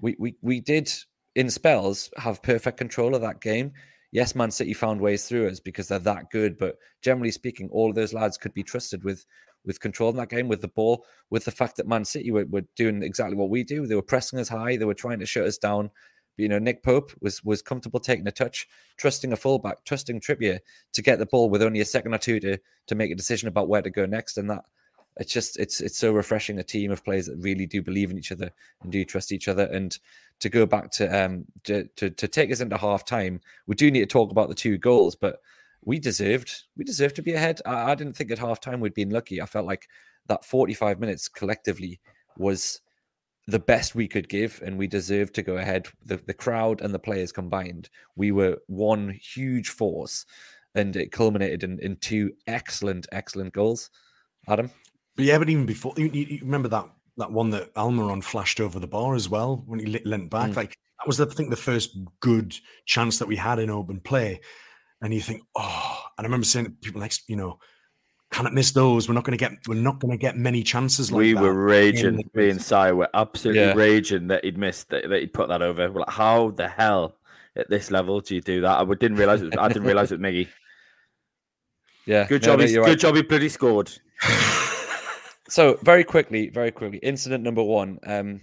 [0.00, 0.92] we we we did
[1.34, 3.72] in spells have perfect control of that game.
[4.12, 7.88] Yes, Man City found ways through us because they're that good, but generally speaking, all
[7.88, 9.24] of those lads could be trusted with
[9.64, 12.46] with control in that game, with the ball, with the fact that Man City were,
[12.46, 13.86] were doing exactly what we do.
[13.86, 15.90] They were pressing us high, they were trying to shut us down.
[16.36, 18.66] But, you know, Nick Pope was was comfortable taking a touch,
[18.96, 20.58] trusting a fullback, trusting Trippier
[20.92, 23.48] to get the ball with only a second or two to to make a decision
[23.48, 24.64] about where to go next, and that
[25.16, 28.18] it's just it's it's so refreshing a team of players that really do believe in
[28.18, 28.50] each other
[28.82, 29.64] and do trust each other.
[29.64, 29.96] And
[30.40, 33.90] to go back to um to to, to take us into half time we do
[33.90, 35.40] need to talk about the two goals but
[35.84, 37.60] we deserved we deserved to be ahead.
[37.64, 39.40] I, I didn't think at half time we'd been lucky.
[39.40, 39.88] I felt like
[40.26, 42.00] that 45 minutes collectively
[42.36, 42.80] was
[43.46, 45.88] the best we could give and we deserved to go ahead.
[46.04, 50.26] The, the crowd and the players combined we were one huge force
[50.74, 53.90] and it culminated in, in two excellent excellent goals.
[54.48, 54.70] Adam
[55.20, 58.78] but yeah, but even before, you, you remember that that one that Almiron flashed over
[58.78, 60.50] the bar as well when he leant back.
[60.50, 60.56] Mm.
[60.56, 62.54] Like that was, I think, the first good
[62.86, 64.40] chance that we had in open play.
[65.02, 67.58] And you think, oh, and I remember saying to people next, you know,
[68.30, 69.08] cannot miss those.
[69.08, 71.10] We're not going to get we're not going to get many chances.
[71.12, 72.16] Like we that were raging.
[72.16, 73.72] the- Me and Si were absolutely Yeah.
[73.74, 75.90] raging that he'd missed that, that he'd put that over.
[75.90, 77.16] We're like, how the hell
[77.56, 78.78] at this level do you do that?
[78.78, 79.42] I didn't realize.
[79.42, 80.48] It, I didn't realize it, Miggy.
[82.06, 82.58] Yeah, Good no, job.
[82.60, 82.98] no, he, good right.
[82.98, 83.14] job.
[83.14, 83.92] He bloody scored.
[85.50, 87.98] So very quickly, very quickly, incident number one.
[88.06, 88.40] Um,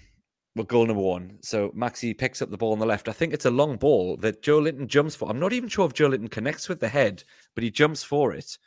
[0.58, 1.38] well, goal number one.
[1.41, 3.08] So Maxi picks up the ball on the left.
[3.08, 5.30] I think it's a long ball that Joelinton jumps for.
[5.30, 7.24] I'm not even sure if Joelinton connects with the head,
[7.56, 8.58] but he jumps for it,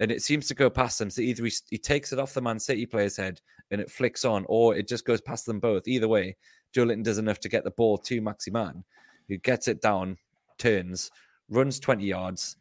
[0.00, 1.08] and it seems to go past them.
[1.08, 4.24] So either he, he takes it off the Man City player's head and it flicks
[4.24, 5.86] on, or it just goes past them both.
[5.86, 6.36] Either way,
[6.74, 8.82] Joelinton does enough to get the ball to Maximin,
[9.28, 10.16] who gets it down,
[10.58, 11.12] turns,
[11.48, 12.56] runs 20 yards,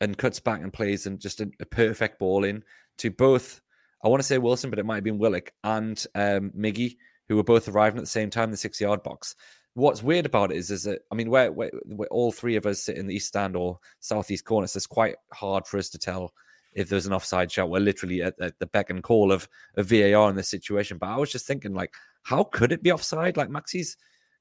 [0.00, 2.64] and cuts back and plays and just a, a perfect ball in
[2.96, 3.60] to both.
[4.02, 6.96] I want to say Wilson, but it might have been Willock and um, Miggy,
[7.28, 9.34] who were both arriving at the same time in the six yard box.
[9.74, 12.66] What's weird about it is, is that I mean, where, where, where all three of
[12.66, 15.88] us sit in the east stand or southeast corner, so it's quite hard for us
[15.90, 16.32] to tell
[16.74, 17.70] if there's an offside shot.
[17.70, 20.98] We're literally at, at the beck and call of, of VAR in this situation.
[20.98, 23.36] But I was just thinking, like, how could it be offside?
[23.36, 23.96] Like Maxi's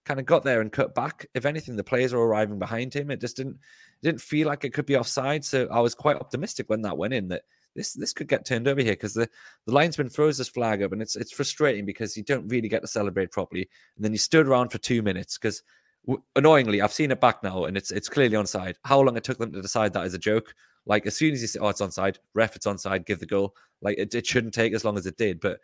[0.05, 1.25] kind of got there and cut back.
[1.33, 3.11] If anything, the players are arriving behind him.
[3.11, 3.55] It just didn't
[4.01, 5.45] it didn't feel like it could be offside.
[5.45, 7.43] So I was quite optimistic when that went in that
[7.75, 9.29] this this could get turned over here because the,
[9.65, 12.81] the linesman throws this flag up and it's it's frustrating because you don't really get
[12.81, 13.69] to celebrate properly.
[13.95, 15.63] And then you stood around for two minutes because
[16.35, 18.75] annoyingly, I've seen it back now and it's it's clearly onside.
[18.83, 20.53] How long it took them to decide that is a joke.
[20.85, 23.55] Like as soon as you say, oh, it's onside, ref, it's onside, give the goal.
[23.81, 25.59] Like it, it shouldn't take as long as it did, but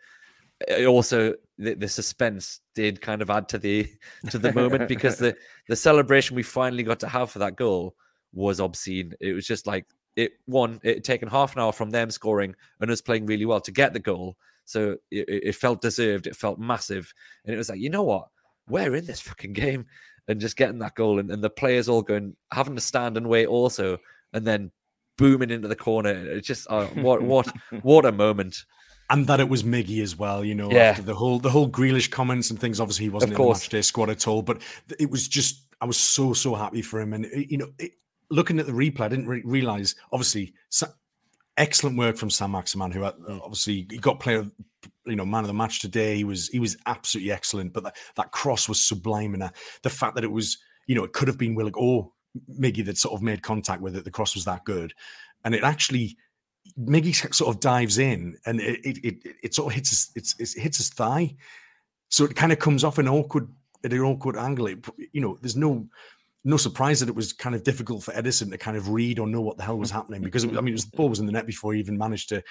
[0.66, 3.88] it also the, the suspense did kind of add to the
[4.30, 5.36] to the moment because the
[5.68, 7.94] the celebration we finally got to have for that goal
[8.32, 9.14] was obscene.
[9.20, 9.86] It was just like
[10.18, 13.46] it one it had taken half an hour from them scoring and us playing really
[13.46, 14.36] well to get the goal.
[14.64, 16.26] So it, it felt deserved.
[16.26, 17.12] It felt massive,
[17.44, 18.28] and it was like you know what,
[18.68, 19.86] we're in this fucking game,
[20.28, 23.28] and just getting that goal and, and the players all going having to stand and
[23.28, 23.98] wait also,
[24.34, 24.70] and then
[25.16, 26.10] booming into the corner.
[26.10, 27.46] It's just uh, what what
[27.82, 28.64] what a moment.
[29.10, 30.44] and that it was Miggy as well.
[30.44, 30.90] You know, Yeah.
[30.90, 32.78] after the whole the whole Grealish comments and things.
[32.80, 33.60] Obviously, he wasn't in the course.
[33.62, 34.60] match day squad at all, but
[34.98, 37.14] it was just I was so so happy for him.
[37.14, 37.92] And you know, it,
[38.30, 39.94] looking at the replay, I didn't re- realize.
[40.12, 40.86] Obviously, Sa-
[41.56, 43.40] excellent work from Saint-Maximin, who uh, Mm.
[43.42, 44.48] obviously he got player,
[45.06, 46.16] you know, man of the match today.
[46.16, 47.72] He was he was absolutely excellent.
[47.72, 49.50] But that, that cross was sublime, and uh,
[49.82, 52.12] the fact that it was, you know, it could have been Willock or
[52.60, 54.04] Miggy that sort of made contact with it.
[54.04, 54.92] The cross was that good,
[55.44, 56.16] and it actually
[56.78, 60.56] Miggy sort of dives in and it it, it, it sort of hits his it's,
[60.56, 61.34] it hits his thigh,
[62.10, 63.48] so it kind of comes off an awkward
[63.84, 64.66] at an awkward angle.
[64.66, 65.88] It, you know, there's no
[66.48, 69.26] no surprise that it was kind of difficult for Ederson to kind of read or
[69.26, 71.10] know what the hell was happening because it was, I mean, it was, the ball
[71.10, 72.42] was in the net before he even managed to,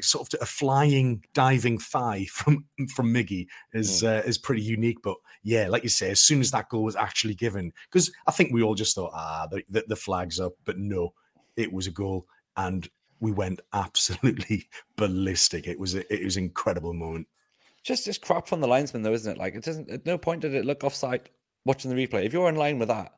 [0.00, 4.98] sort of to a flying diving thigh from from Miggy is uh, is pretty unique.
[5.02, 8.30] But yeah, like you say, as soon as that goal was actually given, because I
[8.30, 11.12] think we all just thought, ah, the, the, the flag's up, but no,
[11.56, 15.66] it was a goal, and we went absolutely ballistic.
[15.66, 17.26] It was a, it was an incredible moment.
[17.82, 19.38] Just just crap from the linesman though, isn't it?
[19.38, 21.30] Like it doesn't at no point did it look offside
[21.64, 22.24] watching the replay.
[22.24, 23.12] If you're in line with that,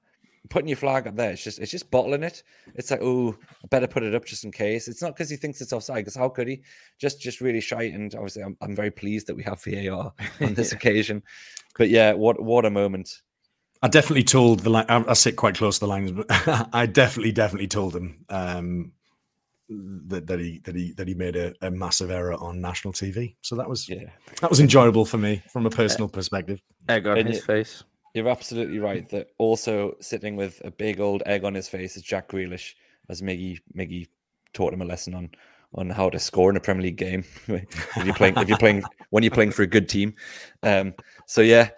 [0.49, 2.43] putting your flag up there, it's just it's just bottling it.
[2.75, 4.89] It's like, oh, I better put it up just in case.
[4.89, 6.63] It's not because he thinks it's offside, because how could he?
[6.99, 7.85] Just just really shy.
[7.85, 11.23] And obviously I'm, I'm very pleased that we have VAR on this occasion.
[11.79, 13.23] But yeah, what what a moment.
[13.83, 14.87] I definitely told the line.
[14.89, 16.27] I, I sit quite close to the lines, but
[16.73, 18.93] I definitely, definitely told him um,
[19.69, 23.37] that, that he that he that he made a, a massive error on national TV.
[23.43, 24.05] So that was Yeah.
[24.41, 26.63] that was enjoyable for me from a personal perspective.
[26.89, 27.85] Egg on And his it- face.
[28.17, 29.07] You're absolutely right.
[29.11, 32.73] That also sitting with a big old egg on his face is Jack Grealish,
[33.11, 34.09] as Miggy Miggy
[34.55, 35.31] taught him a lesson on
[35.75, 38.83] on how to score in a Premier League game if you're playing if you're playing
[39.11, 40.15] when you're playing for a good team.
[40.63, 40.95] Um,
[41.27, 41.69] so yeah,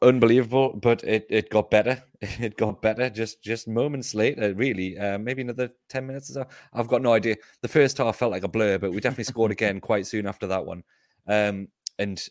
[0.00, 0.72] unbelievable.
[0.72, 2.02] But it, it got better.
[2.22, 4.54] It got better just just moments later.
[4.54, 6.46] Really, uh, maybe another ten minutes or so.
[6.72, 7.36] I've got no idea.
[7.60, 10.46] The first half felt like a blur, but we definitely scored again quite soon after
[10.46, 10.84] that one.
[11.26, 12.26] Um, and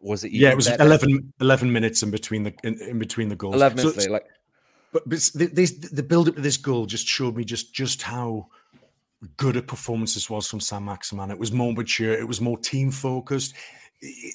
[0.00, 0.32] was it?
[0.32, 0.84] Yeah, it was better?
[0.84, 3.54] 11, 11 minutes in between the in, in between the goals.
[3.54, 4.26] 11 So minutes like
[4.92, 8.02] but, but the, this, the build up to this goal just showed me just just
[8.02, 8.48] how
[9.36, 11.30] good a performance this was from Saint-Maximin.
[11.30, 12.14] It was more mature.
[12.14, 13.54] It was more team focused.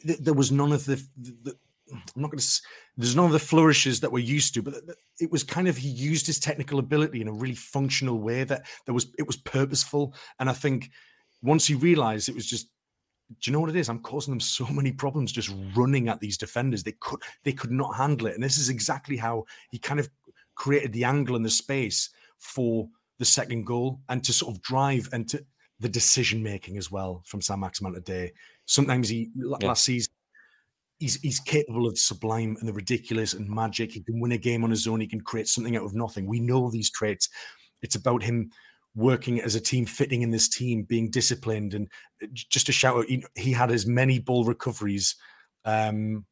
[0.03, 1.57] There was none of the, the, the
[1.91, 2.61] I'm not going to.
[2.97, 4.75] There's none of the flourishes that we're used to, but
[5.19, 8.65] it was kind of he used his technical ability in a really functional way that
[8.85, 10.13] there was it was purposeful.
[10.39, 10.91] And I think
[11.41, 12.69] once he realized it was just
[13.29, 13.89] do you know what it is?
[13.89, 16.83] I'm causing them so many problems just running at these defenders.
[16.83, 18.35] They could they could not handle it.
[18.35, 20.09] And this is exactly how he kind of
[20.55, 22.87] created the angle and the space for
[23.19, 25.43] the second goal and to sort of drive and to
[25.79, 28.31] the decision making as well from Saint-Maximin today.
[28.65, 29.67] Sometimes he Yeah.
[29.67, 30.11] last season
[30.99, 33.91] he's he's capable of sublime and the ridiculous and magic.
[33.91, 35.01] He can win a game on his own.
[35.01, 36.25] He can create something out of nothing.
[36.25, 37.29] We know these traits.
[37.81, 38.51] It's about him
[38.95, 41.89] working as a team, fitting in this team, being disciplined, and
[42.23, 43.05] uh, just to shout out,
[43.35, 45.15] he had as many ball recoveries.
[45.65, 46.25] Um,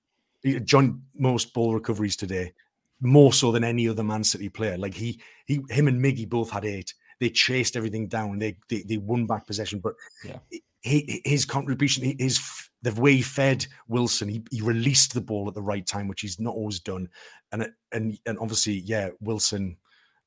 [0.64, 2.54] John most ball recoveries today,
[3.02, 4.78] more so than any other Man City player.
[4.78, 6.94] Like he, he, him and Miggy both had eight.
[7.20, 8.40] They chased everything down.
[8.40, 9.94] They, they, they won back possession, but
[10.26, 10.40] yeah.
[10.82, 12.42] he, his contribution, his
[12.82, 16.22] the way he fed Wilson, he, he released the ball at the right time, which
[16.22, 17.08] he's not always done,
[17.52, 19.78] and and and obviously, yeah, Wilson.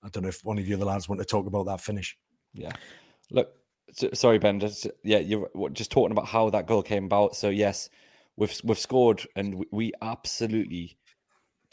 [0.03, 2.17] I don't know if one of the other lads want to talk about that finish.
[2.57, 2.73] Yeah.
[3.31, 3.53] Look,
[4.15, 4.61] sorry, Ben.
[4.61, 7.37] Just, yeah, you're just talking about how that goal came about.
[7.37, 7.89] So yes,
[8.37, 10.99] we've we've scored, and we absolutely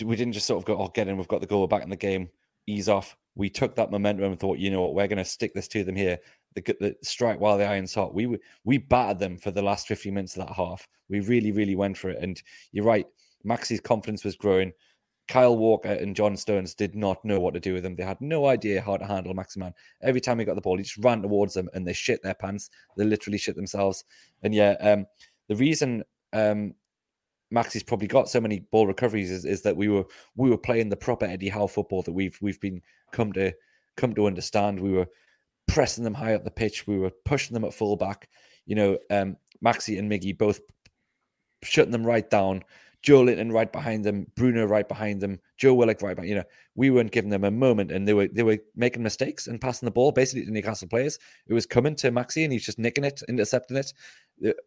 [0.03, 1.89] we didn't just sort of go, oh, get in, we've got the goal, back in
[1.89, 2.29] the game,
[2.67, 3.15] ease off.
[3.35, 5.83] We took that momentum and thought, you know what, we're going to stick this to
[5.83, 6.19] them here.
[6.55, 8.13] The, the strike while the iron's hot.
[8.13, 10.87] We we battered them for the last 15 minutes of that half.
[11.09, 12.21] We really, really went for it.
[12.21, 12.41] And
[12.71, 13.07] you're right,
[13.43, 14.71] Maxi's confidence was growing.
[15.27, 17.95] Kyle Walker and John Stones did not know what to do with him.
[17.95, 19.73] They had no idea how to handle Maximin.
[20.01, 22.33] Every time he got the ball, he just ran towards them and they shit their
[22.33, 22.69] pants.
[22.97, 24.03] They literally shit themselves.
[24.43, 25.05] And yeah, um,
[25.47, 26.73] the reason um,
[27.53, 30.05] Maxi's probably got so many ball recoveries is, is that we were
[30.35, 32.81] we were playing the proper Eddie Howe football that we've we've been
[33.11, 33.53] come to
[33.95, 34.79] come to understand.
[34.79, 35.07] We were
[35.67, 36.87] pressing them high up the pitch.
[36.87, 38.27] We were pushing them at fullback.
[38.65, 40.59] You know, um, Maxi and Miggy both
[41.63, 42.63] shutting them right down.
[43.03, 46.29] Joelinton right behind them, Bruno right behind them, Joe Willock right behind.
[46.29, 46.43] You know,
[46.75, 49.85] we weren't giving them a moment, and they were they were making mistakes and passing
[49.85, 51.19] the ball basically to Newcastle players.
[51.47, 53.93] It was coming to Maxi, and he's just nicking it, intercepting it.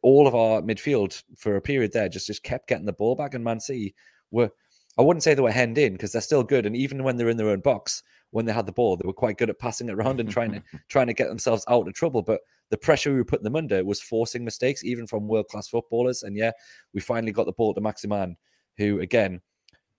[0.03, 3.35] All of our midfield for a period there just just kept getting the ball back,
[3.35, 3.95] and Man City
[4.31, 4.51] were.
[4.99, 7.29] I wouldn't say they were hemmed in because they're still good, and even when they're
[7.29, 8.03] in their own box,
[8.37, 10.53] when they had the ball, they were quite good at passing it around and trying
[10.53, 12.21] to trying to get themselves out of trouble.
[12.21, 15.69] But the pressure we were putting them under was forcing mistakes, even from world class
[15.69, 16.23] footballers.
[16.23, 16.51] And yeah,
[16.93, 18.37] we finally got the ball to Maximin,
[18.77, 19.41] who again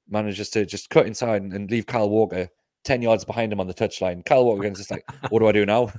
[0.08, 2.48] manages to just cut inside and leave Kyle Walker
[2.84, 4.24] 10 yards behind him on the touchline.
[4.24, 5.92] Kyle Walker again's just like, what do I do now?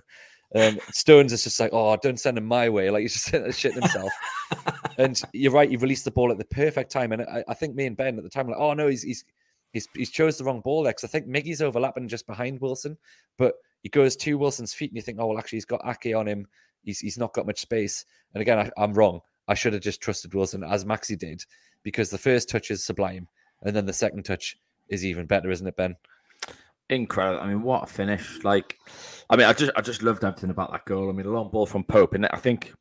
[0.55, 2.88] Um, Stones is just like, oh, don't send him my way.
[2.88, 4.12] Like he's just saying that shit himself.
[4.98, 7.11] and you're right, you released the ball at the perfect time.
[7.11, 9.03] And I, I think me and Ben at the time were like, oh no, he's
[9.03, 9.24] he's
[9.72, 12.96] he's he's chose the wrong ball there because I think Miggy's overlapping just behind Wilson,
[13.37, 16.14] but he goes to Wilson's feet and you think, oh well, actually he's got Ake
[16.14, 16.46] on him.
[16.85, 18.04] He's he's not got much space.
[18.35, 19.20] And again, I, I'm wrong.
[19.48, 21.44] I should have just trusted Wilson as Maxi did
[21.83, 23.28] because the first touch is sublime,
[23.62, 24.57] and then the second touch
[24.88, 25.96] is even better, isn't it, Ben?
[26.90, 27.42] Incredible.
[27.42, 28.42] I mean, what a finish!
[28.44, 28.78] Like,
[29.28, 31.09] I mean, I just I just loved everything about that goal.
[31.09, 32.72] I mean, a long ball from Pope, and I think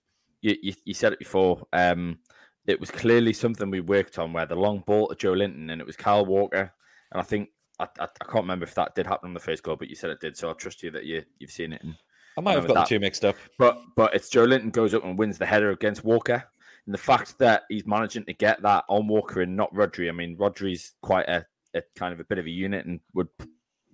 [0.41, 1.67] you you, you said it before.
[1.73, 2.19] Um,
[2.67, 5.88] it was clearly something we worked on, where the long ball to Joelinton and it
[5.88, 6.71] was Kyle Walker,
[7.12, 7.49] and I think
[7.80, 9.95] I, I, I, can't remember if that did happen on the first goal, but you
[9.95, 11.82] said it did, so I trust you that you you've seen it.
[11.84, 11.95] And
[12.38, 12.89] I might have got that.
[12.89, 16.03] the two mixed up, but but it's Joelinton goes up and wins the header against
[16.03, 16.43] Walker,
[16.86, 20.10] and the fact that he's managing to get that on Walker and not Rodri.
[20.10, 23.30] I mean, Rodri's quite a, a kind of a bit of a unit and would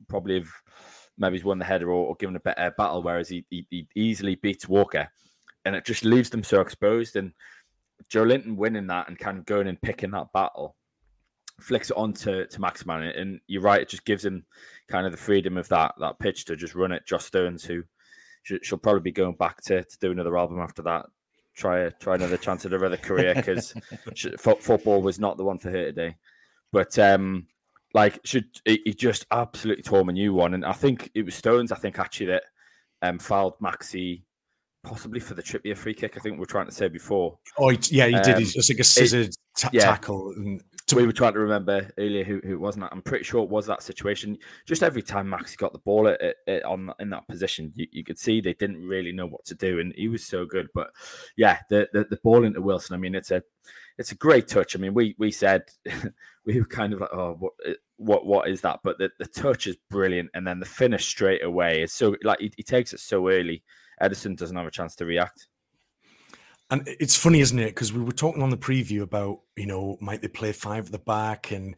[0.07, 0.49] probably have
[1.17, 3.87] maybe he's won the header or, or given a better battle, whereas he, he, he,
[3.95, 5.07] easily beats Walker.
[5.65, 7.15] And it just leaves them so exposed.
[7.15, 7.31] And
[8.09, 10.75] Joelinton winning that and kind of going and picking that battle
[11.61, 13.03] flicks it on to, to Maximin.
[13.03, 14.45] And you're right, it just gives him
[14.89, 17.05] kind of the freedom of that that pitch to just run it.
[17.05, 17.83] Joss Stones, who
[18.43, 21.05] she'll probably be going back to, to do another album after that
[21.55, 23.73] try try another chance at her other career because
[24.37, 26.15] football was not the one for her today.
[26.71, 27.47] But um,
[27.93, 31.71] like should he just absolutely tore a new one, and I think it was Stones.
[31.71, 32.43] I think actually that
[33.01, 34.23] um, fouled Maxi
[34.83, 36.17] possibly for the Trippier free kick.
[36.17, 37.37] I think we are trying to say before.
[37.57, 38.35] Oh yeah, he did.
[38.35, 39.85] Um, He's just like a scissor t- yeah.
[39.85, 42.85] tackle, and so we were trying to remember earlier who, who it wasn't.
[42.91, 44.37] I'm pretty sure it was that situation.
[44.67, 47.87] Just every time Max got the ball at, at, at, on in that position, you,
[47.91, 50.67] you, could see they didn't really know what to do, and he was so good.
[50.73, 50.89] But
[51.37, 52.93] yeah, the, the, the ball into Wilson.
[52.93, 53.41] I mean, it's a
[53.97, 54.75] it's a great touch.
[54.75, 55.63] I mean, we we said
[56.45, 57.53] we were kind of like, oh, what
[57.97, 58.81] what what is that?
[58.83, 62.39] But the, the touch is brilliant, and then the finish straight away is so like
[62.39, 63.63] he, he takes it so early.
[64.03, 65.47] Ederson doesn't have a chance to react.
[66.69, 67.67] And it's funny, isn't it?
[67.67, 70.91] Because we were talking on the preview about, you know, might they play five at
[70.91, 71.75] the back and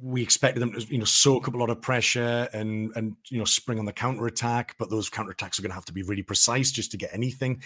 [0.00, 3.38] we expected them to, you know, soak up a lot of pressure and and you
[3.38, 5.92] know spring on the counter attack, but those counter attacks are going to have to
[5.92, 7.62] be really precise just to get anything.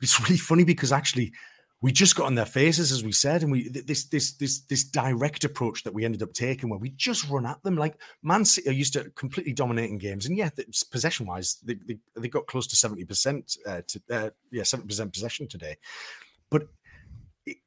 [0.00, 1.32] It's really funny because actually
[1.80, 4.82] we just got on their faces, as we said, and we this this this this
[4.84, 7.76] direct approach that we ended up taking, where we just run at them.
[7.76, 10.50] Like Man City are used to completely dominating games, and yeah,
[10.90, 14.88] possession wise, they, they, they got close to seventy percent uh, to uh, yeah seventy
[14.88, 15.76] percent possession today,
[16.50, 16.66] but
[17.46, 17.58] it,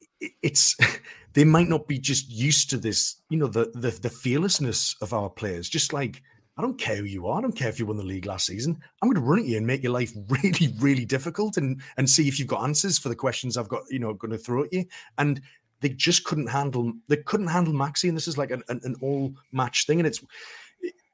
[0.41, 0.75] it's
[1.33, 5.13] they might not be just used to this, you know, the the the fearlessness of
[5.13, 6.21] our players, just like
[6.61, 7.39] I don't care who you are.
[7.39, 8.79] I don't care if you won the league last season.
[9.01, 12.07] I'm going to run at you and make your life really, really difficult and and
[12.07, 14.65] see if you've got answers for the questions I've got, you know, going to throw
[14.65, 14.85] at you.
[15.17, 15.41] And
[15.79, 18.95] they just couldn't handle they couldn't handle Maxi, and this is like an, an, an
[19.01, 19.99] all match thing.
[19.99, 20.23] And it's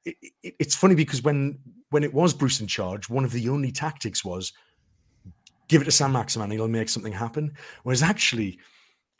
[0.03, 1.59] it, it, it's funny because when
[1.91, 4.51] when it was Bruce in charge, one of the only tactics was
[5.69, 7.53] give it to Saint-Maximin, he'll make something happen.
[7.83, 8.59] Whereas actually,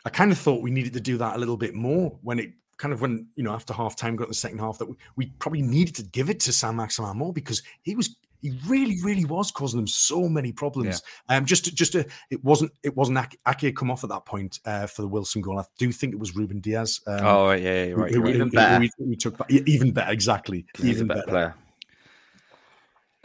[0.06, 2.52] I kind of thought we needed to do that a little bit more when it
[2.78, 5.26] kind of when you know after half time got the second half that we, we
[5.40, 9.52] probably needed to give it to Saint-Maximin more because he was he really really was
[9.52, 11.02] causing them so many problems.
[11.30, 11.38] Yeah.
[11.38, 14.88] Um, just just to, it wasn't it wasn't Ake come off at that point uh,
[14.88, 15.60] for the Wilson goal.
[15.60, 18.14] I do think it was Ruben Dias Um, oh yeah, yeah right.
[18.14, 18.80] Who, even who, better.
[18.80, 20.66] We, we, took even better exactly.
[20.84, 21.26] even better.
[21.26, 21.56] better.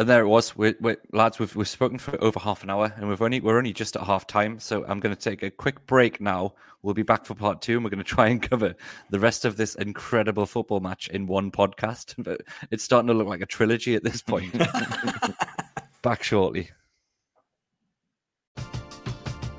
[0.03, 0.57] And there it was.
[0.57, 3.57] We're, we're, lads, we've, we've spoken for over half an hour, and we've only we're
[3.57, 4.59] only just at half time.
[4.59, 6.55] So I'm going to take a quick break now.
[6.83, 8.75] We'll be back for part two, and we're going to try and cover
[9.11, 12.17] the rest of this incredible football match in one podcast.
[12.25, 12.41] But
[12.73, 14.53] it's starting to look like a trilogy at this point.
[16.03, 16.71] back shortly.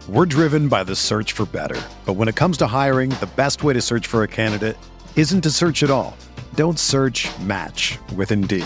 [0.10, 3.64] We're driven by the search for better, but when it comes to hiring, the best
[3.64, 4.76] way to search for a candidate
[5.16, 6.18] isn't to search at all.
[6.56, 7.30] Don't search.
[7.40, 8.66] Match with Indeed.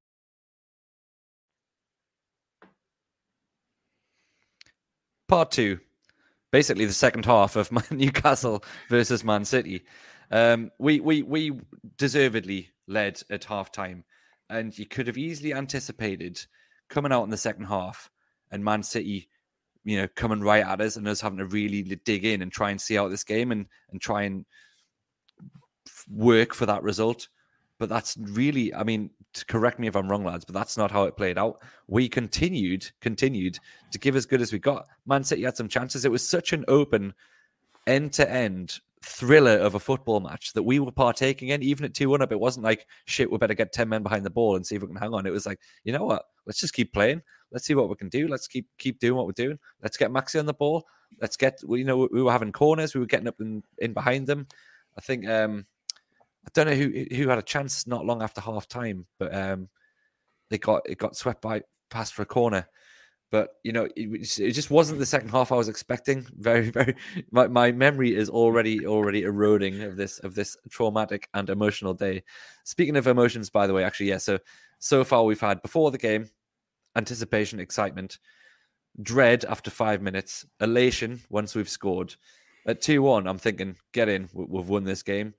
[5.31, 5.79] Part two,
[6.51, 9.81] basically the second half of Newcastle versus Man City.
[10.29, 11.53] Um, we we we
[11.97, 14.03] deservedly led at half time,
[14.49, 16.45] and you could have easily anticipated
[16.89, 18.11] coming out in the second half
[18.51, 19.29] and Man City,
[19.85, 22.69] you know, coming right at us and us having to really dig in and try
[22.69, 24.45] and see out this game and and try and
[26.09, 27.29] work for that result.
[27.81, 29.09] But that's really, I mean,
[29.47, 31.63] correct me if I'm wrong, lads, but that's not how it played out.
[31.87, 33.57] We continued, continued
[33.91, 34.87] to give as good as we got.
[35.07, 36.05] Man City had some chances.
[36.05, 37.15] It was such an open,
[37.87, 41.95] end to end thriller of a football match that we were partaking in, even at
[41.95, 42.31] 2 1 up.
[42.31, 44.83] It wasn't like, shit, we better get 10 men behind the ball and see if
[44.83, 45.25] we can hang on.
[45.25, 46.25] It was like, you know what?
[46.45, 47.23] Let's just keep playing.
[47.51, 48.27] Let's see what we can do.
[48.27, 49.57] Let's keep keep doing what we're doing.
[49.81, 50.85] Let's get Maxi on the ball.
[51.19, 52.93] Let's get, you know, we were having corners.
[52.93, 54.45] We were getting up in, in behind them.
[54.95, 55.65] I think um,
[56.45, 59.69] I don't know who who had a chance not long after half time, but um,
[60.49, 62.67] they got it got swept by pass for a corner.
[63.31, 66.27] But you know, it, it, just wasn't the second half I was expecting.
[66.37, 66.95] Very, very.
[67.31, 72.23] My, my memory is already already eroding of this of this traumatic and emotional day.
[72.65, 74.17] Speaking of emotions, by the way, actually, yeah.
[74.17, 74.39] So
[74.79, 76.29] so far we've had before the game,
[76.97, 78.19] anticipation, excitement,
[79.01, 82.15] dread after five minutes, elation once we've scored.
[82.67, 85.35] At two one, I'm thinking, get in, we've won this game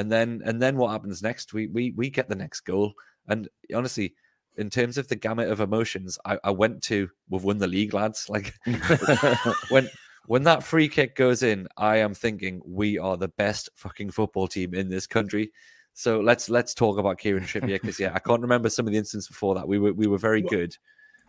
[0.00, 1.52] and then and then what happens next?
[1.52, 2.94] We we we get the next goal,
[3.28, 4.14] and honestly,
[4.56, 7.92] in terms of the gamut of emotions, I, I went to we've won the league,
[7.92, 8.26] lads.
[8.30, 8.54] Like
[9.68, 9.90] when
[10.26, 14.48] when that free kick goes in, I am thinking we are the best fucking football
[14.48, 15.52] team in this country.
[15.92, 18.98] So let's let's talk about Kieran Trippier because yeah, I can't remember some of the
[18.98, 19.68] instances before that.
[19.68, 20.74] We were we were very good.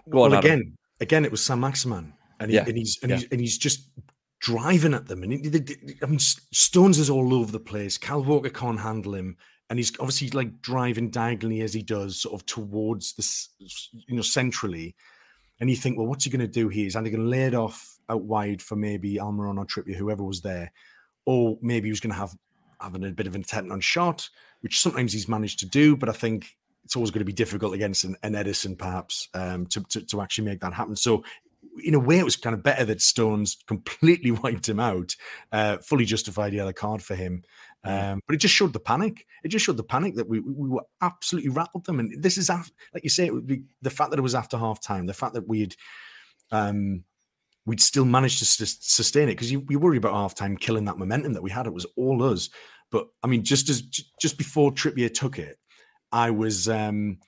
[0.09, 0.77] Go well, on again.
[1.01, 2.63] Again, it was Saint-Maximin, and, he, yeah.
[2.65, 3.17] and he's and yeah.
[3.17, 3.89] he's and he's just
[4.41, 5.23] driving at them.
[5.23, 7.97] And he, I mean, Stones is all over the place.
[7.97, 9.37] Cal Walker can't handle him.
[9.69, 14.21] And he's obviously like driving diagonally as he does, sort of towards this, you know,
[14.21, 14.95] centrally.
[15.61, 16.87] And you think, well, what's he going to do here?
[16.87, 20.23] Is either going to lay it off out wide for maybe Almiron or Trippier, whoever
[20.23, 20.73] was there,
[21.25, 22.35] or maybe he was going to have
[22.81, 24.27] having a bit of intent on shot,
[24.61, 25.95] which sometimes he's managed to do.
[25.95, 29.67] But I think it's always going to be difficult against an, an Ederson, perhaps, um,
[29.67, 30.95] to, to, to actually make that happen.
[30.95, 31.23] So
[31.83, 35.15] in a way, it was kind of better that Stones completely wiped him out,
[35.51, 37.43] uh, fully justified the other card for him.
[37.85, 38.13] Mm.
[38.13, 39.25] Um, but it just showed the panic.
[39.43, 41.99] It just showed the panic that we we were absolutely rattled them.
[41.99, 44.35] And this is after, like you say, it would be the fact that it was
[44.35, 45.75] after half time, the fact that we'd
[46.51, 47.03] um,
[47.65, 50.97] we'd still managed to sustain it because you, you worry about half time killing that
[50.97, 51.67] momentum that we had.
[51.67, 52.49] It was all us.
[52.91, 55.57] But I mean, just as just before Trippier took it,
[56.11, 57.19] I was um,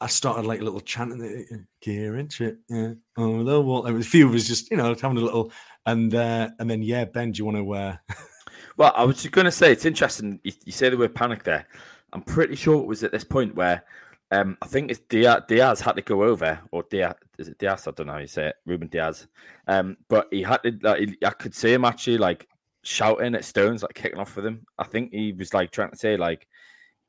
[0.00, 3.86] I started like a little chanting, Kieran, yeah, oh, the wall.
[3.86, 5.50] A few of us just, you know, having a little,
[5.86, 7.72] and uh, and then yeah, Ben, do you want to?
[7.72, 7.96] Uh...
[8.76, 10.38] well, I was just going to say it's interesting.
[10.44, 11.66] You, you, say the word panic there.
[12.12, 13.84] I'm pretty sure it was at this point where
[14.30, 17.86] um, I think it's Dias, Dias had to go over, or Dias, is it Dias?
[17.86, 19.26] I don't know how you say it, Ruben Dias.
[19.66, 20.78] Um, but he had to.
[20.82, 22.48] Like, I could see him actually like
[22.82, 24.66] shouting at Stones, like kicking off with him.
[24.78, 26.46] I think he was like trying to say like,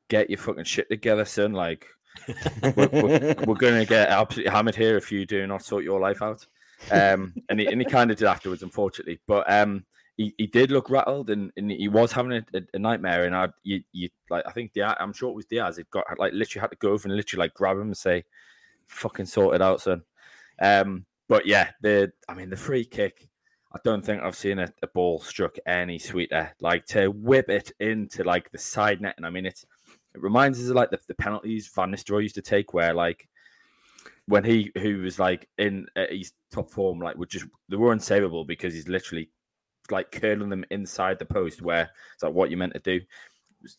[0.08, 1.86] "Get your fucking shit together, son." Like
[2.76, 6.00] we're, we're, we're going to get absolutely hammered here if you do not sort your
[6.00, 6.46] life out.
[6.90, 9.20] Um, and he, and he kind of did afterwards, unfortunately.
[9.26, 9.84] But um,
[10.16, 13.24] he, he did look rattled and, and he was having a, a, a nightmare.
[13.24, 15.78] And I, you, you like, I think Dias, I'm sure it was Dias.
[15.78, 18.24] It got like literally had to go over and literally like grab him and say,
[18.88, 20.02] "Fucking sort it out, son."
[20.60, 23.28] Um, but yeah, the I mean the free kick.
[23.72, 26.52] I don't think I've seen a, a ball struck any sweeter.
[26.60, 29.64] Like to whip it into like the side net, and I mean it's
[30.14, 33.28] it reminds us of like the, the penalties Van Nistelrooy used to take, where like
[34.26, 38.46] when he who was like in his top form, like would just they were unsavable
[38.46, 39.30] because he's literally
[39.90, 43.00] like curling them inside the post, where it's like what you meant to do.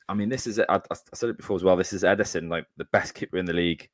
[0.07, 1.77] I mean, this is I, I said it before as well.
[1.77, 3.89] This is Ederson, like the best keeper in the league,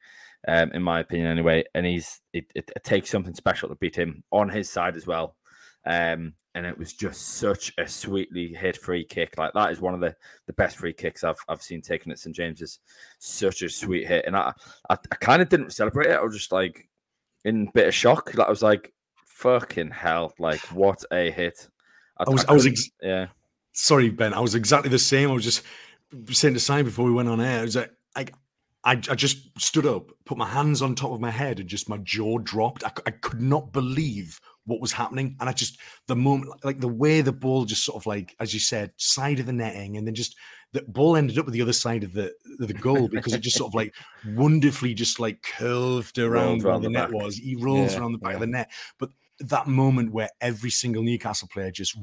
[0.48, 1.64] um, in my opinion, anyway.
[1.76, 5.06] And he's it, it, it takes something special to beat him on his side as
[5.06, 5.36] well.
[5.86, 9.38] Um, and it was just such a sweetly hit free kick.
[9.38, 10.16] Like that is one of the,
[10.48, 12.80] the best free kicks I've I've seen taken at St James's.
[13.20, 14.54] Such a sweet hit, and I
[14.90, 16.16] I, I kind of didn't celebrate it.
[16.16, 16.88] I was just like
[17.44, 18.34] in a bit of shock.
[18.34, 18.94] Like I was like,
[19.26, 21.68] "Fucking hell!" Like what a hit.
[22.18, 23.28] I, I was I, I was ex- yeah.
[23.74, 24.34] Sorry, Ben.
[24.34, 25.30] I was exactly the same.
[25.30, 25.64] I was just
[26.32, 27.60] saying the Simon before we went on air.
[27.60, 28.28] I was like, I,
[28.86, 31.90] I, I just stood up, put my hands on top of my head, and just
[31.90, 32.86] my jaw dropped.
[32.86, 35.36] I, I could not believe what was happening.
[35.40, 38.54] And I just the moment, like the way the ball just sort of like, as
[38.54, 40.36] you said, side of the netting, and then just
[40.74, 43.58] the ball ended up with the other side of the the goal because it just
[43.58, 43.94] sort of like
[44.36, 47.38] wonderfully just like curved around where the, the net was.
[47.38, 48.36] He rolls yeah, around the back yeah.
[48.36, 49.10] of the net, but
[49.40, 51.98] that moment where every single Newcastle player just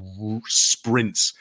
[0.46, 1.34] sprints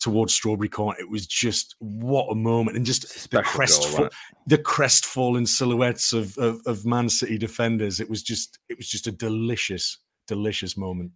[0.00, 0.98] towards Strawberry Court.
[0.98, 4.08] It was just what a moment, and just the crest, goal,
[4.46, 8.00] the crestfallen silhouettes of, of, of Man City defenders.
[8.00, 11.12] It was just it was just a delicious delicious moment.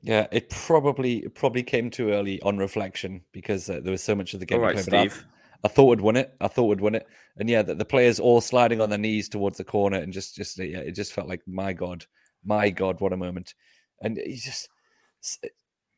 [0.00, 4.14] Yeah, it probably it probably came too early on reflection because uh, there was so
[4.14, 4.60] much of the game.
[4.60, 5.26] All right, Steve.
[5.64, 6.34] I, I, thought we'd win it.
[6.40, 9.28] I thought we'd win it, and yeah, the, the, players all sliding on their knees
[9.28, 12.06] towards the corner, and just just yeah, it just felt like my god,
[12.44, 13.54] my god, what a moment!
[14.00, 14.68] And he just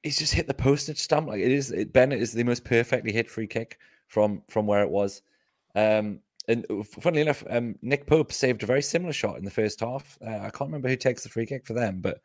[0.03, 1.70] he's just hit the postage stamp like it is.
[1.70, 5.20] It, Bennett is the most perfectly hit free kick from from where it was.
[5.74, 6.66] Um, and
[7.01, 10.18] funnily enough, um, Nick Pope saved a very similar shot in the first half.
[10.26, 12.22] Uh, I can't remember who takes the free kick for them, but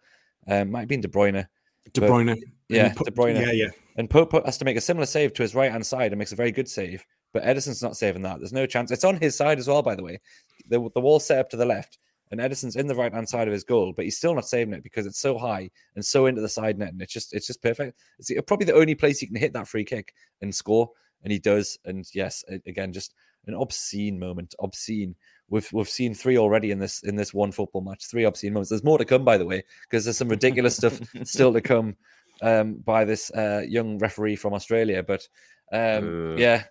[0.48, 1.48] um, might have been De Bruyne.
[1.94, 2.42] De Bruyne.
[2.70, 3.40] Yeah, De Bruyne.
[3.40, 3.70] Yeah, yeah.
[3.98, 6.32] And Pope has to make a similar save to his right hand side and makes
[6.32, 7.06] a very good save.
[7.34, 8.40] But Ederson's not saving that.
[8.40, 8.92] There's no chance.
[8.92, 10.20] It's on his side as well, by the way.
[10.68, 11.98] The, the wall set up to the left,
[12.32, 14.74] and Ederson's in the right hand side of his goal, but he's still not saving
[14.74, 17.48] it because it's so high and so into the side net, and it's just it's
[17.48, 18.00] just perfect.
[18.20, 20.90] It's probably the only place he can hit that free kick and score,
[21.24, 21.78] and he does.
[21.86, 23.14] And yes, again, just
[23.48, 25.16] an obscene moment, obscene.
[25.50, 28.06] We've we've seen three already in this in this one football match.
[28.06, 28.70] Three obscene moments.
[28.70, 31.96] There's more to come, by the way, because there's some ridiculous stuff still to come
[32.42, 35.04] um, by this uh, young referee from Australia.
[35.04, 35.28] But
[35.72, 36.64] um, yeah.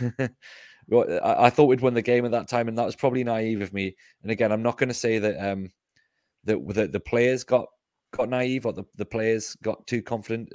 [0.92, 3.62] I, I, thought we'd win the game at that time, and that was probably naive
[3.62, 3.96] of me.
[4.22, 5.70] And again, I'm not going to say that um,
[6.44, 7.66] that the, the players got
[8.12, 10.50] got naive or the, the players got too confident.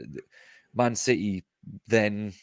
[0.73, 1.45] Man City
[1.88, 2.34] then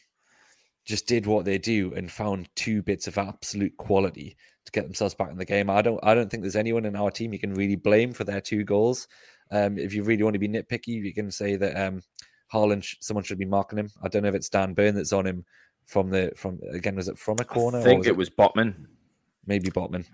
[0.84, 4.36] just did what they do and found two bits of absolute quality
[4.74, 5.70] get themselves back in the game.
[5.70, 8.24] I don't I don't think there's anyone in our team you can really blame for
[8.24, 9.08] their two goals.
[9.50, 12.02] Um, if you really want to be nitpicky, you can say that um,
[12.52, 13.90] Haaland, someone should be marking him.
[14.02, 15.44] I don't know if it's Dan Burn that's on him
[15.86, 16.96] from the from again.
[16.96, 17.78] Was it from a corner?
[17.78, 18.86] I think was it, it was Botman.
[19.46, 20.06] Maybe Botman.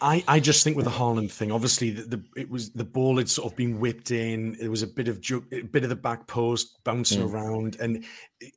[0.00, 3.18] I, I just think with the Haaland thing, obviously the, the, it was the ball
[3.18, 4.56] had sort of been whipped in.
[4.60, 5.20] It was a bit of
[5.52, 7.32] a bit of the back post bouncing mm.
[7.32, 8.04] around, and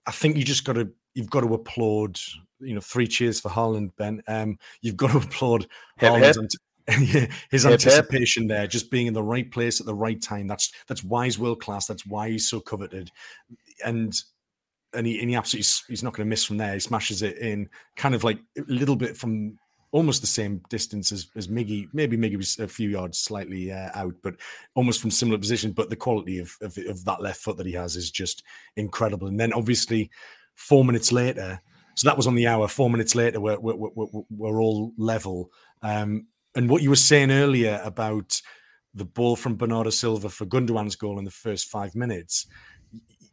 [0.08, 2.20] I think you just got to you've got to applaud.
[2.62, 4.22] You know, three cheers for Haaland, Ben.
[4.28, 6.58] Um, you've got to applaud hip, Haaland's
[6.88, 7.32] hip.
[7.52, 10.48] his hip, anticipation there, just being in the right place at the right time.
[10.48, 11.88] That's that's why he's world class.
[11.88, 13.12] That's why he's so coveted,
[13.86, 14.14] and
[14.94, 16.74] and he, and he absolutely he's not going to miss from there.
[16.74, 19.58] He smashes it in, kind of like a little bit from
[19.92, 21.88] almost the same distance as, as Miggy.
[21.94, 24.36] Maybe Miggy was a few yards slightly uh, out, but
[24.74, 25.72] almost from similar position.
[25.72, 28.44] But the quality of, of, of that left foot that he has is just
[28.76, 29.28] incredible.
[29.28, 30.10] And then obviously,
[30.56, 31.62] four minutes later,
[31.96, 32.68] so that was on the hour.
[32.68, 35.52] Four minutes later, we're we're, we're, we're all level.
[35.82, 38.42] Um, and what you were saying earlier about
[38.94, 42.46] the ball from Bernardo Silva for Gundogan's goal in the first five minutes,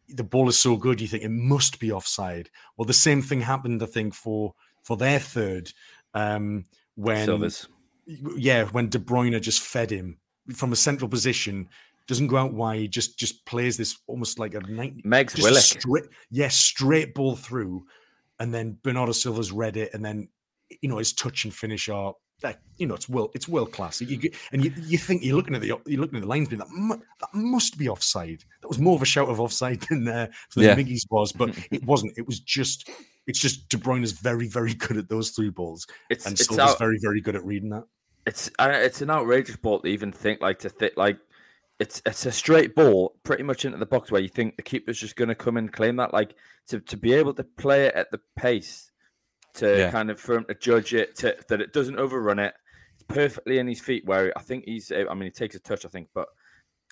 [0.08, 2.48] the ball is so good, you think it must be offside.
[2.76, 5.72] Well, the same thing happened, I think, for for their third
[6.14, 7.68] um, when Silvers.
[8.06, 10.18] yeah, when De Bruyne just fed him
[10.54, 11.68] from a central position,
[12.06, 15.42] doesn't go out wide, just just plays this almost like a 90 Megs just a
[15.42, 15.62] Willock.
[15.62, 17.84] straight, yes, straight ball through,
[18.40, 20.28] and then Bernardo Silva's read it, and then
[20.82, 24.00] you know his touch and finish are that you know it's world it's world class.
[24.00, 26.60] You, and you, you think you're looking at the you're looking at the lines, being
[26.60, 28.44] that mu- that must be offside.
[28.62, 30.74] That was more of a shout of offside than uh, than Yeah.
[30.76, 32.16] Miggy's was, but it wasn't.
[32.16, 32.88] It was just
[33.26, 36.58] it's just De Bruyne is very very good at those three balls, It's and Silva's
[36.72, 37.84] out, very very good at reading that.
[38.26, 41.18] it's uh, it's an outrageous ball to even think like to think like
[41.78, 44.98] it's it's a straight ball pretty much into the box where you think the keeper's
[44.98, 46.34] just going to come and claim that like
[46.68, 48.90] to to be able to play it at the pace
[49.54, 49.90] to Yeah.
[49.90, 52.54] kind of for him to judge it to that it doesn't overrun it
[52.94, 55.84] it's perfectly in his feet where I think he's I mean he takes a touch
[55.84, 56.28] I think but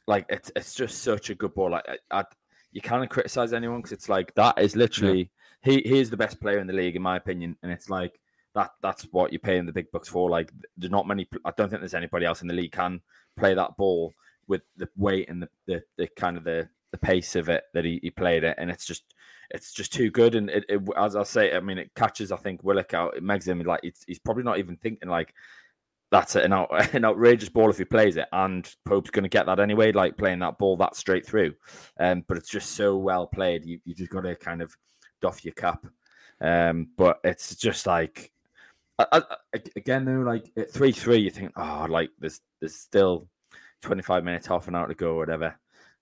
[0.07, 2.24] like it's it's just such a good ball like I, I
[2.72, 5.30] you can't criticize anyone because it's like that is literally
[5.62, 8.20] he he is the best player in the league in my opinion and it's like
[8.55, 10.30] that that's what you're paying the big bucks for.
[10.30, 11.28] Like there's not many.
[11.45, 13.03] I don't think there's anybody else in the league can
[13.37, 14.14] play that ball
[14.49, 17.84] with the weight and the the, the kind of the the pace of it that
[17.84, 19.14] he, he played it, and it's just
[19.51, 20.34] it's just too good.
[20.34, 23.16] And it, it as I say, I mean, it catches I think Willock out.
[23.16, 25.34] It makes him like he's probably not even thinking like
[26.11, 29.47] that's an out, an outrageous ball if he plays it, and Pope's going to get
[29.47, 29.92] that anyway.
[29.92, 31.55] Like playing that ball that straight through,
[31.99, 33.64] um, but it's just so well played.
[33.64, 34.74] You you just got to kind of
[35.20, 35.86] doff your cap.
[36.40, 38.30] Um, but it's just like
[38.99, 39.07] I,
[39.55, 43.28] I- again though, like at three three, you think, oh, like there's there's still
[43.87, 45.59] twenty five minutes, half an hour to go, or whatever.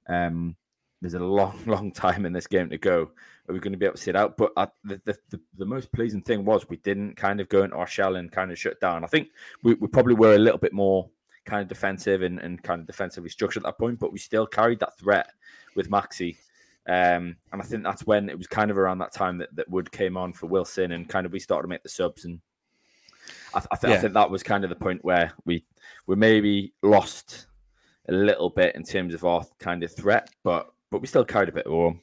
[0.08, 0.56] Um,
[1.00, 3.10] there's a long, long time in this game to go.
[3.48, 4.36] Are we going to be able to sit out?
[4.36, 7.62] But uh, the, the, the the most pleasing thing was we didn't kind of go
[7.62, 9.04] into our shell and kind of shut down.
[9.04, 9.28] I think
[9.62, 11.10] we, we probably were a little bit more
[11.44, 14.46] kind of defensive and, and kind of defensively structured at that point, but we still
[14.46, 15.30] carried that threat
[15.76, 16.36] with Maxi.
[16.86, 19.68] Um, and I think that's when it was kind of around that time that, that
[19.70, 22.40] Wood came on for Wilson and kind of we started to make the subs and
[23.54, 25.64] I, th- I, th- I think that was kind of the point where we
[26.06, 27.46] we maybe lost
[28.08, 31.48] a little bit in terms of our kind of threat, but but we still carried
[31.48, 32.00] a bit of warm.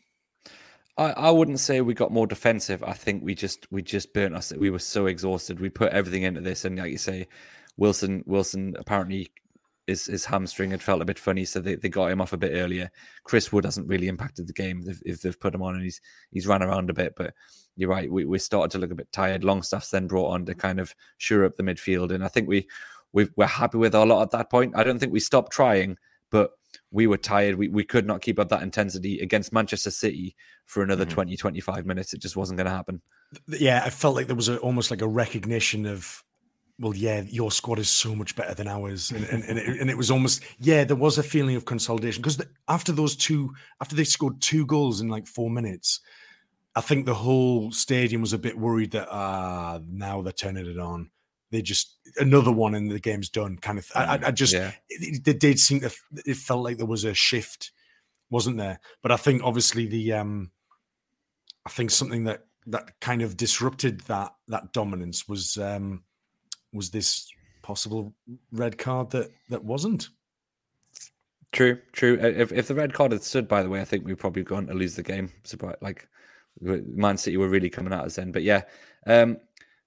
[0.97, 2.83] I, I wouldn't say we got more defensive.
[2.83, 4.51] I think we just we just burnt us.
[4.53, 5.59] We were so exhausted.
[5.59, 7.27] We put everything into this, and like you say,
[7.77, 9.31] Wilson Wilson apparently
[9.87, 12.37] his his hamstring had felt a bit funny, so they, they got him off a
[12.37, 12.91] bit earlier.
[13.23, 16.01] Chris Wood hasn't really impacted the game if, if they've put him on, and he's
[16.31, 17.13] he's ran around a bit.
[17.15, 17.33] But
[17.75, 19.43] you're right, we we started to look a bit tired.
[19.43, 22.67] Longstaff's then brought on to kind of shore up the midfield, and I think we
[23.13, 24.73] we we're happy with our lot at that point.
[24.75, 25.97] I don't think we stopped trying,
[26.29, 26.51] but
[26.91, 27.55] we were tired.
[27.55, 30.35] We, we could not keep up that intensity against Manchester City
[30.65, 31.09] for another Mhm.
[31.09, 32.13] five 20, 25 minutes.
[32.13, 33.01] It just wasn't going to happen.
[33.47, 36.23] yeah, I felt like there was a, almost like a recognition of,
[36.79, 39.89] well, yeah, your squad is so much better than ours, and and, and, it, and
[39.89, 43.95] it was almost yeah, there was a feeling of consolidation because after those two, after
[43.95, 45.99] they scored two goals in like four minutes,
[46.75, 50.79] I think the whole stadium was a bit worried that ah, now they're turning it
[50.79, 51.11] on.
[51.51, 53.91] They just another one and the game's done, kind of.
[53.93, 54.71] I, I- I just Yeah.
[54.89, 55.91] it, it did seem to
[56.25, 57.71] it felt like there was a shift
[58.29, 60.49] wasn't there but i think obviously the um
[61.65, 66.01] i think something that that kind of disrupted that that dominance was um
[66.71, 67.27] was this
[67.61, 68.13] possible
[68.53, 70.07] red card that that wasn't
[71.51, 72.17] True, true.
[72.23, 74.43] Uh, If if the red card had stood, by the way, I think we'd probably
[74.43, 75.29] gone to lose the game.
[75.81, 76.07] Like
[76.61, 78.31] Man City were really coming at us then.
[78.31, 78.61] But yeah,
[79.05, 79.37] um,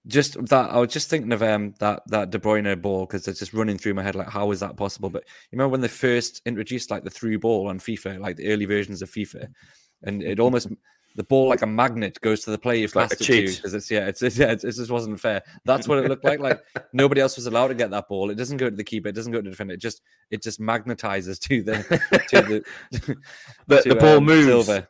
[0.07, 3.39] just that I was just thinking of um that that De Bruyne ball because it's
[3.39, 5.09] just running through my head like how is that possible?
[5.11, 8.49] But you remember when they first introduced like the through ball on FIFA, like the
[8.49, 9.49] early versions of FIFA,
[10.03, 10.69] and it almost
[11.17, 13.57] the ball like a magnet goes to the player you've like a passed it to
[13.57, 15.43] because it's yeah it's, it's yeah it's, it just wasn't fair.
[15.65, 16.41] That's what it looked like.
[16.41, 16.61] Like
[16.93, 18.31] nobody else was allowed to get that ball.
[18.31, 19.09] It doesn't go to the keeper.
[19.09, 19.75] It doesn't go to the defender.
[19.75, 21.75] It just it just magnetizes to the
[22.29, 22.65] to the
[23.67, 24.67] The, to, the ball um, moves.
[24.67, 24.89] Silver.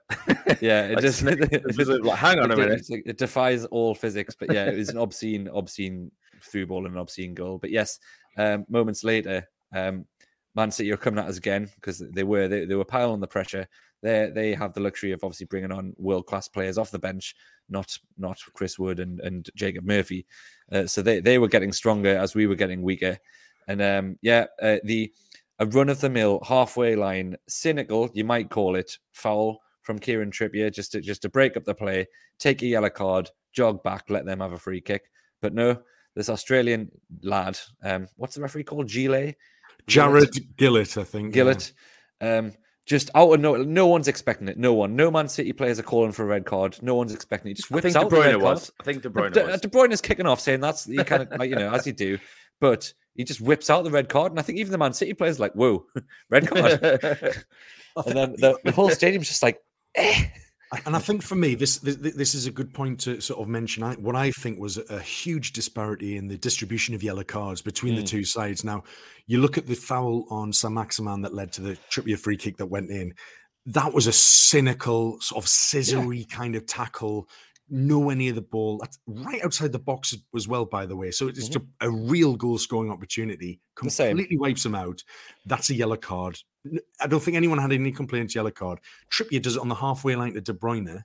[0.61, 2.85] Yeah, it Like just snake- it like, hang on a minute.
[2.91, 4.35] like- it defies all physics.
[4.39, 6.11] But yeah, it was an obscene, obscene
[6.43, 7.59] through ball and an obscene goal.
[7.59, 7.99] But yes,
[8.37, 10.07] um, moments later, um,
[10.55, 13.27] Man City are coming at us again because they were they, they were piling the
[13.27, 13.68] pressure.
[14.05, 17.34] They they have the luxury of obviously bringing on world class players off the bench,
[17.70, 20.26] not not Chris Wood and and Jacob Murphy.
[20.70, 23.18] Uh, so they they were getting stronger as we were getting weaker.
[23.66, 25.11] And um, yeah, uh, the
[25.59, 30.30] a run of the mill halfway line, cynical you might call it, foul from Kieran
[30.30, 32.07] Trippier just to just to break up the play,
[32.38, 35.11] take a yellow card, jog back, let them have a free kick.
[35.40, 35.80] But no,
[36.14, 36.90] this Australian
[37.22, 37.59] lad.
[37.82, 38.88] Um, what's the referee called?
[38.88, 39.32] Gile.
[39.86, 41.34] Jarred Gillett, I think.
[41.34, 41.72] Gillett.
[42.20, 42.36] Yeah.
[42.36, 42.52] Um,
[42.87, 44.59] just out of no, no one's expecting it.
[44.59, 44.95] No one.
[44.95, 46.78] No Man City players are calling for a red card.
[46.82, 47.55] No one's expecting it.
[47.55, 48.70] Just whips out De Bruyne the red was.
[48.70, 48.74] card.
[48.80, 49.61] I think De Bruyne De, was.
[49.61, 51.93] De Bruyne is kicking off, saying that's you kind of like, you know as you
[51.93, 52.18] do,
[52.61, 55.14] but he just whips out the red card, and I think even the Man City
[55.14, 55.87] players like, "Whoa,
[56.30, 59.59] red card!" and then the, the whole stadium's just like,
[59.95, 60.26] eh.
[60.87, 63.49] And I think for me, this, this this is a good point to sort of
[63.49, 63.83] mention.
[63.83, 67.95] I, what I think was a huge disparity in the distribution of yellow cards between
[67.95, 67.97] Mm.
[67.99, 68.64] the two sides.
[68.64, 68.83] Now,
[69.27, 72.66] you look at the foul on Saint-Maximin that led to the Trippier free kick that
[72.66, 73.14] went in.
[73.66, 77.29] That was a cynical, sort of scissory kind of tackle,
[77.70, 78.79] nowhere near the ball.
[78.79, 81.11] That's right outside the box as well, by the way.
[81.11, 83.61] So it's just a, a real goal scoring opportunity.
[83.75, 85.03] Completely wipes him out.
[85.47, 86.39] That's a yellow card.
[87.00, 88.34] I don't think anyone had any complaints.
[88.34, 88.80] Yellow card.
[89.10, 91.02] Trippier does it on the halfway line to De Bruyne,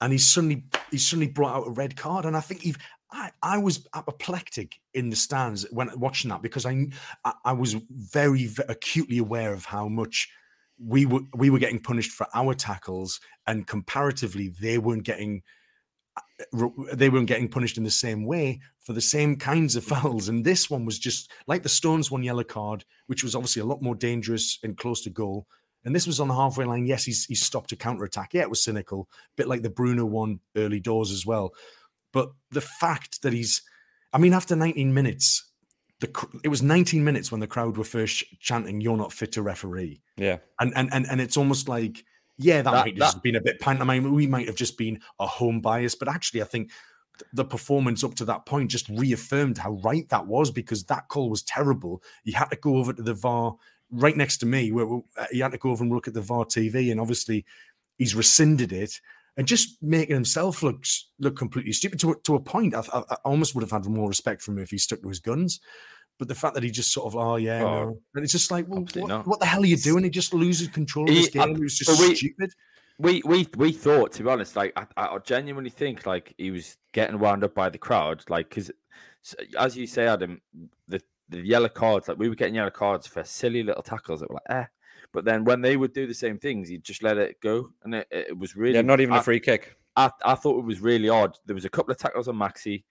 [0.00, 2.24] and he's suddenly he's suddenly brought out a red card.
[2.24, 2.74] And I think he
[3.10, 6.88] I, I was apoplectic in the stands when watching that because I
[7.44, 10.28] I, was very, ve- acutely aware of how much
[10.78, 15.42] we were we were getting punished for our tackles, and comparatively they weren't getting
[16.92, 20.28] they weren't getting punished in the same way for the same kinds of fouls.
[20.28, 23.66] And this one was just like the Stones one yellow card, which was obviously a
[23.66, 25.46] lot more dangerous and close to goal.
[25.84, 26.86] And this was on the halfway line.
[26.86, 28.30] Yes, he's, he stopped a counter attack.
[28.32, 31.52] Yeah, it was cynical, a bit like the Bruno one early doors as well.
[32.12, 33.62] But the fact that he's,
[34.12, 35.46] I mean, after 19 minutes,
[36.00, 39.42] the it was 19 minutes when the crowd were first chanting, "You're not fit to
[39.42, 42.04] referee," yeah, and and and, and it's almost like,
[42.38, 44.12] yeah, that, That- might just that- been a bit pantomime.
[44.12, 46.70] We might have just been a home bias, but actually, I think
[47.32, 51.30] the performance up to that point just reaffirmed how right that was because that call
[51.30, 52.02] was terrible.
[52.24, 53.56] You had to go over to the VAR
[53.90, 56.20] right next to me, where uh, he had to go over and look at the
[56.20, 57.44] VAR TV, and obviously
[57.96, 59.00] he's rescinded it
[59.38, 60.84] and just making himself look
[61.18, 62.74] look completely stupid to a, to a point.
[62.74, 65.08] I, I, I almost would have had more respect from him if he stuck to
[65.08, 65.60] his guns.
[66.18, 68.00] But the fact that he just sort of, oh yeah, Oh, no.
[68.14, 70.04] and it's just like, well, what, what the hell are you doing?
[70.04, 71.56] He just loses control of He- this I- game.
[71.56, 72.50] It was just but we- stupid.
[72.98, 76.78] we we we thought to be honest like I, I genuinely think like he was
[76.92, 78.70] getting wound up by the crowd like because
[79.58, 80.40] as you say adam
[80.88, 84.30] the the yellow cards like we were getting yellow cards for silly little tackles that
[84.30, 84.64] were like eh
[85.12, 87.96] but then when they would do the same things he'd just let it go and
[87.96, 89.76] it, it was really yeah, not even I- a free kick.
[89.94, 91.36] I, I thought it was really odd.
[91.46, 92.84] There was a couple of tackles on Maxi.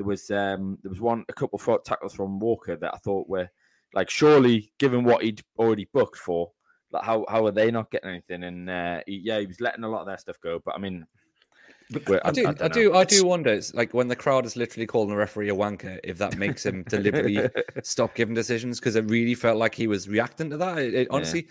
[0.00, 2.96] There was um there was one a couple of front tackles from Walker that I
[2.96, 3.50] thought were
[3.92, 6.52] like surely given what he'd already booked for,
[6.90, 8.44] like how how are they not getting anything?
[8.44, 10.58] And uh, he, yeah, he was letting a lot of their stuff go.
[10.64, 11.04] But I mean,
[12.08, 13.50] we're- I do, I, don't do, I do wonder.
[13.50, 16.64] It's like when the crowd is literally calling the referee a wanker, if that makes
[16.64, 17.46] him deliberately
[17.82, 20.78] stop giving decisions because it really felt like he was reacting to that.
[20.78, 21.46] It, it- honestly,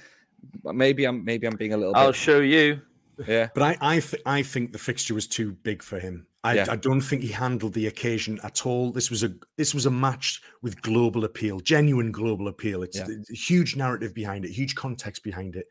[0.64, 2.16] maybe I'm maybe I'm being a little bit I'll bit.
[2.16, 2.82] show you.
[3.28, 6.26] Yeah, But I I, th- I think the fixture was too big for him.
[6.44, 6.66] I, Yeah.
[6.70, 8.92] I don't think he handled the occasion at all.
[8.92, 12.82] This was a this was a match with global appeal, genuine global appeal.
[12.84, 13.08] It's Yeah.
[13.30, 15.68] a huge narrative behind it, huge context behind it,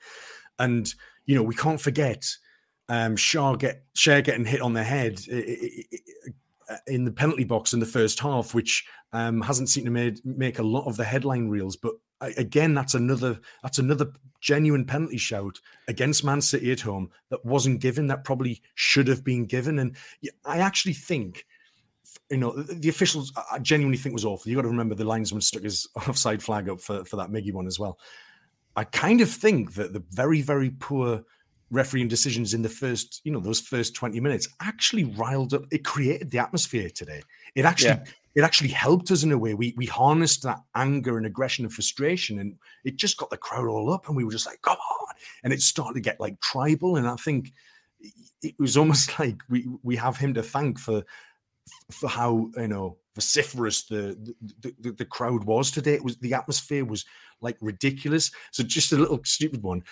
[0.58, 0.92] and
[1.24, 2.24] you know we can't forget
[2.90, 3.84] um, Schär get
[4.24, 5.84] getting hit on the head i-
[6.86, 10.58] in the penalty box in the first half, which um, hasn't seemed to made, make
[10.58, 11.76] a lot of the headline reels.
[11.76, 15.58] But again, that's another that's another genuine penalty shout
[15.88, 18.06] against Man City at home that wasn't given.
[18.06, 19.78] That probably should have been given.
[19.78, 19.96] And
[20.44, 21.46] I actually think.
[22.30, 24.50] You know, the officials, I I genuinely think was awful.
[24.50, 27.52] You got to remember the linesman stuck his offside flag up for, for that Miggy
[27.52, 27.98] one as well.
[28.76, 31.24] I kind of think that the very, very poor
[31.70, 35.64] refereeing decisions in the first, you know, those first 20 minutes actually riled up.
[35.70, 37.22] It created the atmosphere today.
[37.54, 38.04] It actually Yeah.
[38.38, 39.54] It actually helped us in a way.
[39.54, 43.66] We we harnessed that anger and aggression and frustration, and it just got the crowd
[43.66, 45.14] all up, and we were just like, come on.
[45.42, 46.94] And it started to get like tribal.
[46.94, 47.52] And I think
[48.40, 51.02] it was almost like we we have him to thank for
[51.90, 54.16] for how you know vociferous the
[54.60, 55.94] the, the the crowd was today.
[55.94, 57.04] It was the atmosphere was
[57.40, 58.30] like ridiculous.
[58.52, 59.82] So just a little stupid one.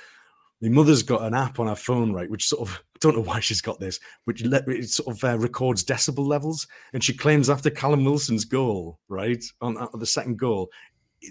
[0.63, 3.23] My mother's got an app on her phone, right, which sort of I don't know
[3.23, 7.15] why she's got this, which let it sort of uh, records decibel levels, and she
[7.15, 10.71] claims after Callum Wilson's goal, right, on, on the second goal,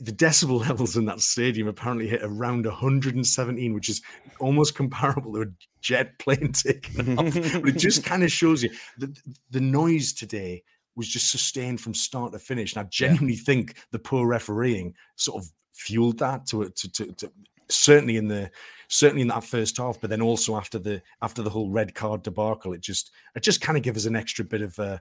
[0.02, 4.02] the decibel levels in that stadium apparently hit around 117, which is
[4.40, 5.46] almost comparable to a
[5.82, 7.34] jet plane taking off.
[7.34, 8.70] but it just kind of shows you
[9.00, 9.18] that
[9.52, 10.64] the noise today
[10.96, 12.76] was just sustained from start to finish.
[12.76, 17.32] And I genuinely think the poor refereeing sort of fueled that to to, to, to
[17.70, 18.52] certainly in the
[18.88, 22.24] certainly in that first half, but then also after the after the whole red card
[22.24, 24.98] debacle, it just it just kind of gives us an extra bit of uh,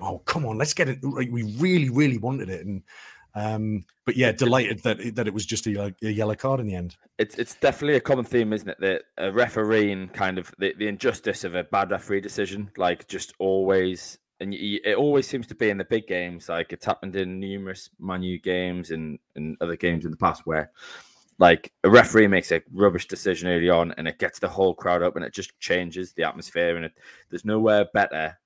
[0.00, 0.98] oh come on, let's get it.
[1.02, 2.82] We really really wanted it, and
[3.34, 6.66] um, but yeah, delighted that it- that it was just a, a yellow card in
[6.66, 6.96] the end.
[7.18, 8.78] It's it's definitely a common theme, isn't it?
[8.80, 13.32] That a refereeing kind of the, the injustice of a bad referee decision, like just
[13.38, 16.48] always and you, it always seems to be in the big games.
[16.48, 20.70] Like it's happened in numerous Manu games and, and other games in the past where
[21.38, 25.02] like a referee makes a rubbish decision early on and it gets the whole crowd
[25.02, 26.92] up and it just changes the atmosphere and it,
[27.30, 28.38] there's nowhere better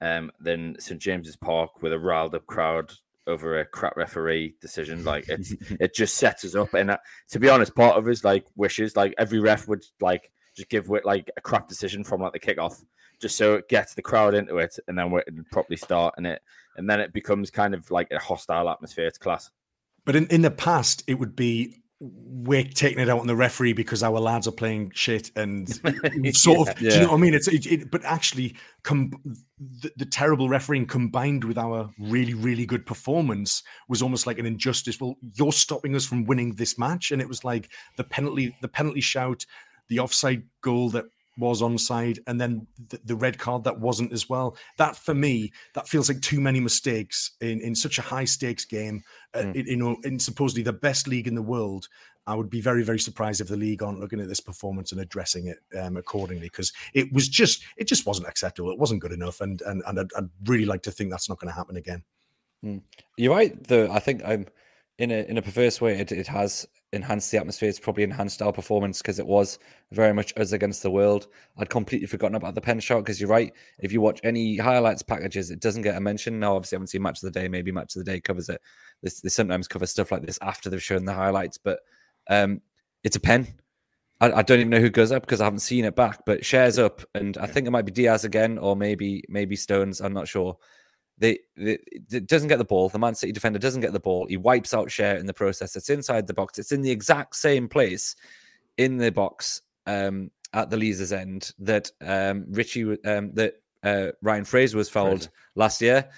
[0.00, 2.92] um, than St James's Park with a riled up crowd
[3.26, 5.04] over a crap referee decision.
[5.04, 6.74] Like it's it just sets us up.
[6.74, 6.98] And uh,
[7.30, 10.88] to be honest, part of us like wishes like every ref would like just give
[10.88, 12.82] with like a crap decision from like the kickoff,
[13.20, 16.42] just so it gets the crowd into it, and then we properly start and it
[16.76, 19.06] and then it becomes kind of like a hostile atmosphere.
[19.06, 19.50] It's class.
[20.04, 23.74] But in, in the past, it would be we're taking it out on the referee
[23.74, 25.68] because our lads are playing shit and
[26.36, 26.90] sort of yeah.
[26.90, 27.34] do you know what I mean?
[27.34, 29.12] It's it, it, but actually com-
[29.56, 34.46] the, the, terrible refereeing combined with our really really good performance was almost like an
[34.46, 35.00] injustice.
[35.00, 38.68] Well, you're stopping us from winning this match, and it was like the penalty the
[38.68, 39.46] penalty shout,
[39.88, 41.04] the offside goal that
[41.38, 44.56] was onside and then the, the, red card that wasn't as well.
[44.76, 48.64] That for me that feels like too many mistakes in in such a high stakes
[48.64, 49.02] game
[49.34, 49.66] uh, mm.
[49.66, 51.88] you know in supposedly the best league in the world.
[52.26, 55.00] I would be very very surprised if the league aren't looking at this performance and
[55.00, 58.70] addressing it um, accordingly because it was just it just wasn't acceptable.
[58.70, 61.40] It wasn't good enough and and, and I'd, I'd really like to think that's not
[61.40, 62.04] going to happen again.
[62.64, 62.82] Mm.
[63.16, 63.90] you're right though.
[63.90, 64.46] I think i'm
[64.98, 67.68] in a in a perverse way it, it has enhanced the atmosphere.
[67.68, 69.58] It's probably enhanced our performance because it was
[69.92, 71.28] very much us against the world.
[71.56, 73.52] I'd completely forgotten about the pen shot because you're right.
[73.78, 76.38] If you watch any highlights packages, it doesn't get a mention.
[76.38, 77.48] Now, obviously, I haven't seen Match of the Day.
[77.48, 78.60] Maybe Match of the Day covers it.
[79.02, 81.80] This, they sometimes cover stuff like this after they've shown the highlights, but
[82.28, 82.60] um,
[83.02, 83.48] it's a pen.
[84.20, 86.42] I, I, don't even know who goes up because I haven't seen it back, but
[86.42, 90.00] Schär's up, and I think it might be Dias again, or maybe maybe Stones.
[90.00, 90.56] I'm not sure.
[91.18, 91.78] They, they,
[92.10, 92.88] it doesn't get the ball.
[92.88, 94.26] The Man City defender doesn't get the ball.
[94.26, 95.76] He wipes out Schär in the process.
[95.76, 96.58] It's inside the box.
[96.58, 98.16] It's in the exact same place
[98.78, 104.44] in the box um, at the Leazes end that um, Richie um, that uh, Ryan
[104.44, 105.30] Fraser was fouled Fraser.
[105.54, 106.08] last year.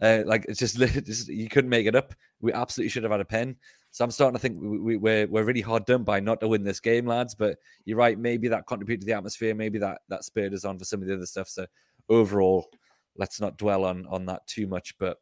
[0.00, 0.76] Uh, like it's just,
[1.06, 2.14] just, you couldn't make it up.
[2.40, 3.56] We absolutely should have had a pen.
[3.92, 6.48] So I'm starting to think we, we, we're we're really hard done by not to
[6.48, 7.34] win this game, lads.
[7.34, 8.18] But you're right.
[8.18, 9.54] Maybe that contributed to the atmosphere.
[9.54, 11.48] Maybe that that spurred us on for some of the other stuff.
[11.48, 11.66] So
[12.08, 12.68] overall,
[13.16, 14.96] let's not dwell on on that too much.
[14.98, 15.18] But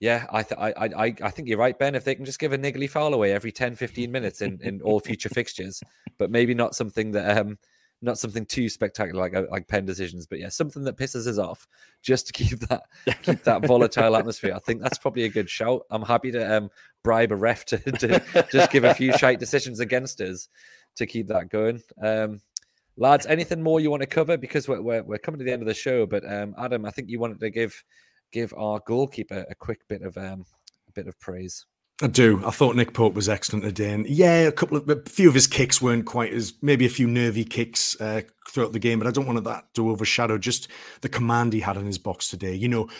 [0.00, 1.94] yeah, I, th- I, I, I think you're right, Ben.
[1.94, 4.82] If they can just give a niggly foul away every 10, 15 minutes in, in
[4.82, 5.82] all future fixtures,
[6.18, 7.58] but maybe not something that um
[8.02, 11.38] not something too spectacular like uh, like pen decisions, but yeah, something that pisses us
[11.38, 11.66] off
[12.02, 12.82] just to keep that
[13.22, 14.54] keep that volatile atmosphere.
[14.54, 15.86] I think that's probably a good shout.
[15.90, 16.70] I'm happy to um
[17.02, 20.48] bribe a ref to, to just give a few shite decisions against us
[20.96, 21.82] to keep that going.
[22.02, 22.40] Um,
[22.96, 25.62] lads anything more you want to cover because we're, we're, we're coming to the end
[25.62, 27.82] of the show but um, adam i think you wanted to give
[28.32, 30.44] give our goalkeeper a quick bit of um,
[30.88, 31.66] a bit of praise
[32.02, 32.44] I do.
[32.44, 35.34] I thought Nick Pope was excellent today, and yeah, a couple of a few of
[35.34, 38.20] his kicks weren't quite as maybe a few nervy kicks uh,
[38.50, 40.68] throughout the game, but I don't want that to overshadow just
[41.00, 42.54] the command he had in his box today.
[42.54, 42.90] You know,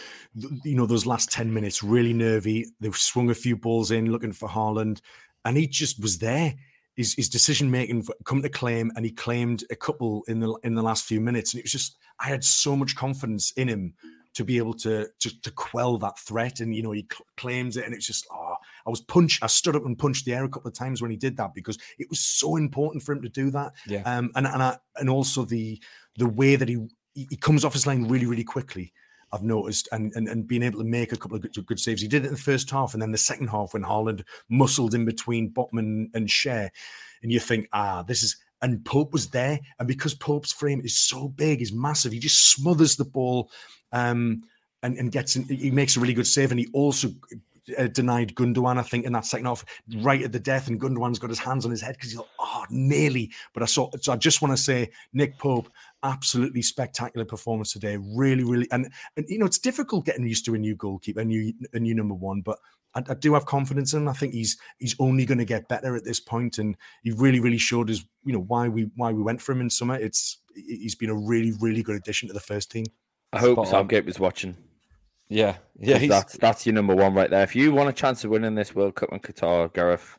[0.41, 2.69] th- you know those last ten minutes really nervy.
[2.81, 5.03] They've swung a few balls in looking for Haaland,
[5.45, 6.55] and he just was there
[6.97, 10.75] his, his decision making come to claim, and he claimed a couple in the in
[10.75, 13.95] the last few minutes, and it was just I had so much confidence in him
[14.35, 17.77] to be able to to, to quell that threat, and you know he cl- claims
[17.77, 18.55] it, and it's just oh,
[18.87, 21.11] I was punched, I stood up and punched the air a couple of times when
[21.11, 24.31] he did that because it was so important for him to do that, yeah, um,
[24.35, 25.81] and and I, and also the
[26.17, 28.93] the way that he he comes off his line really really quickly.
[29.33, 32.03] I've noticed, and, and and being able to make a couple of good, good, saves.
[32.03, 34.95] He did it in the first half, and then the second half when Haaland muscled
[34.95, 36.71] in between Botman and Schär,
[37.23, 38.37] and you think, ah, this is.
[38.63, 42.53] And Pope was there, and because Pope's frame is so big, is massive, he just
[42.53, 43.51] smothers the ball,
[43.93, 44.43] um,
[44.83, 47.11] and and gets in, he makes a really good save, and he also
[47.77, 49.65] uh, denied Gundogan, I think, in that second half,
[49.99, 52.29] right at the death, and Gundogan's got his hands on his head because he's like,
[52.39, 53.33] oh, nearly.
[53.53, 55.69] But I saw, so I just want to say, Nick Pope,
[56.07, 57.99] absolutely spectacular performance today.
[58.01, 61.25] Really, really, and and you know it's difficult getting used to a new goalkeeper, a
[61.25, 62.59] new a new number one, but.
[62.95, 64.09] I, I do have confidence in him.
[64.09, 67.41] I think he's he's only going to get better at this point, and he really,
[67.41, 69.97] really showed us, you know, why we why we went for him in summer.
[69.97, 72.87] It's he's been a really, really good addition to the first team.
[73.35, 74.57] I hope Southgate was watching.
[75.29, 77.43] Yeah, yeah, that's that's your number one right there.
[77.43, 80.19] If you want a chance of winning this World Cup in Qatar, Gareth,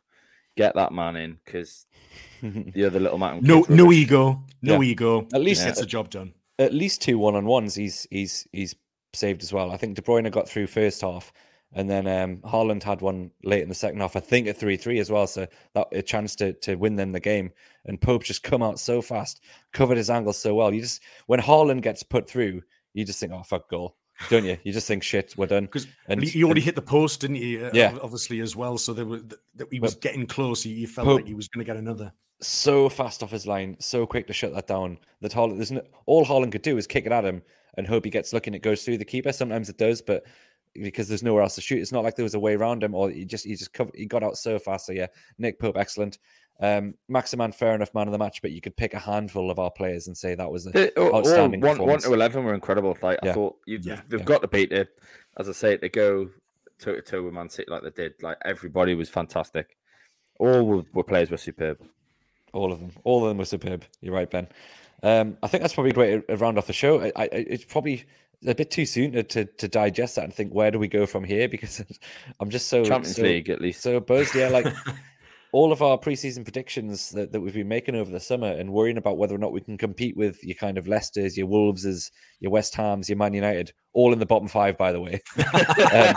[0.58, 1.86] get that man in because
[2.42, 3.40] the other little man.
[3.42, 4.90] No, no ego, no yeah.
[4.90, 5.26] ego.
[5.32, 5.68] At least yeah.
[5.68, 6.34] gets the job done.
[6.58, 7.74] At least two one on ones.
[7.74, 8.74] He's he's he's
[9.14, 9.70] saved as well.
[9.70, 11.32] I think De Bruyne got through first half,
[11.72, 14.16] and then um, Haaland had one late in the second half.
[14.16, 15.28] I think a three three as well.
[15.28, 17.52] So that a chance to to win them the game.
[17.86, 19.40] And Pope just come out so fast,
[19.72, 20.74] covered his angles so well.
[20.74, 22.62] You just when Haaland gets put through,
[22.94, 23.96] you just think, oh fuck goal
[24.28, 24.58] don't you?
[24.64, 25.64] You just think shit, we're done.
[25.64, 25.86] Because
[26.22, 27.62] he already hit the post, didn't he?
[27.62, 28.78] Uh, yeah, obviously as well.
[28.78, 29.20] So there were
[29.56, 30.62] that he was but, getting close.
[30.62, 34.06] He, felt like he was going to get another so fast off his line, so
[34.06, 34.98] quick to shut that down.
[35.20, 37.42] That Haaland, there's no, all Haaland could do is kick it at him,
[37.76, 39.32] and hope he gets lucky and it goes through the keeper.
[39.32, 40.24] Sometimes it does, but
[40.74, 42.94] because there's nowhere else to shoot, it's not like there was a way around him,
[42.94, 44.86] or he just he just covered, he got out so fast.
[44.86, 45.06] So yeah,
[45.38, 46.18] Nick Pope, excellent.
[46.60, 49.58] Um, Maximin, fair enough, man of the match, but you could pick a handful of
[49.58, 51.64] our players and say that was an outstanding.
[51.64, 52.96] All, one, one to eleven were incredible.
[53.00, 53.30] Like yeah.
[53.30, 54.00] I thought, you, yeah.
[54.08, 54.26] they've yeah.
[54.26, 54.88] got to beat it.
[55.38, 56.30] As I say, to go
[56.78, 58.14] toe to toe with Man City like they did.
[58.22, 59.76] Like everybody was fantastic.
[60.38, 61.78] All were, were players were superb.
[62.52, 62.92] All of them.
[63.04, 63.84] All of them were superb.
[64.00, 64.48] You're right, Ben.
[65.02, 67.00] Um, I think that's probably a great to round off the show.
[67.00, 68.04] I, I, it's probably
[68.46, 71.06] a bit too soon to, to, to digest that and think where do we go
[71.06, 71.82] from here because
[72.40, 74.34] I'm just so Champions so, League at least so buzzed.
[74.34, 74.66] Yeah, like
[75.52, 78.98] all of our preseason predictions that, that we've been making over the summer and worrying
[78.98, 82.50] about whether or not we can compete with your kind of Leicester's, your Wolves, your
[82.50, 85.22] West Ham's, your Man United, all in the bottom five, by the way.
[85.38, 86.14] um,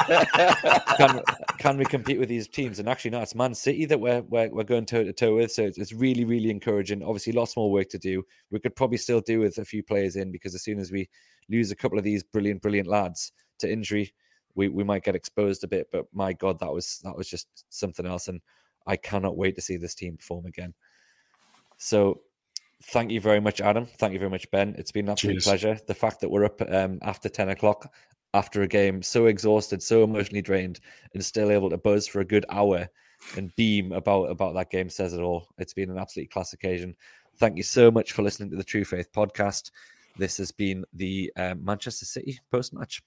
[0.97, 1.21] can,
[1.59, 2.79] can we compete with these teams?
[2.79, 5.51] And actually, no, it's Man City that we're, we're, we're going toe to toe with.
[5.51, 7.01] So it's, it's really, really encouraging.
[7.01, 8.23] Obviously, lots more work to do.
[8.51, 11.09] We could probably still do with a few players in because as soon as we
[11.49, 14.13] lose a couple of these brilliant, brilliant lads to injury,
[14.55, 15.87] we, we might get exposed a bit.
[15.89, 18.27] But my God, that was that was just something else.
[18.27, 18.41] And
[18.87, 20.73] I cannot wait to see this team perform again.
[21.77, 22.21] So
[22.83, 23.85] thank you very much, Adam.
[23.85, 24.75] Thank you very much, Ben.
[24.77, 25.43] It's been an absolute Cheers.
[25.43, 25.79] pleasure.
[25.87, 27.91] The fact that we're up um, after 10 o'clock
[28.33, 30.79] after a game, so exhausted, so emotionally drained,
[31.13, 32.87] and still able to buzz for a good hour
[33.35, 35.47] and beam about about that game says it all.
[35.57, 36.95] It's been an absolute class occasion.
[37.37, 39.71] Thank you so much for listening to the True Faith podcast.
[40.17, 43.01] This has been the um, Manchester City post match.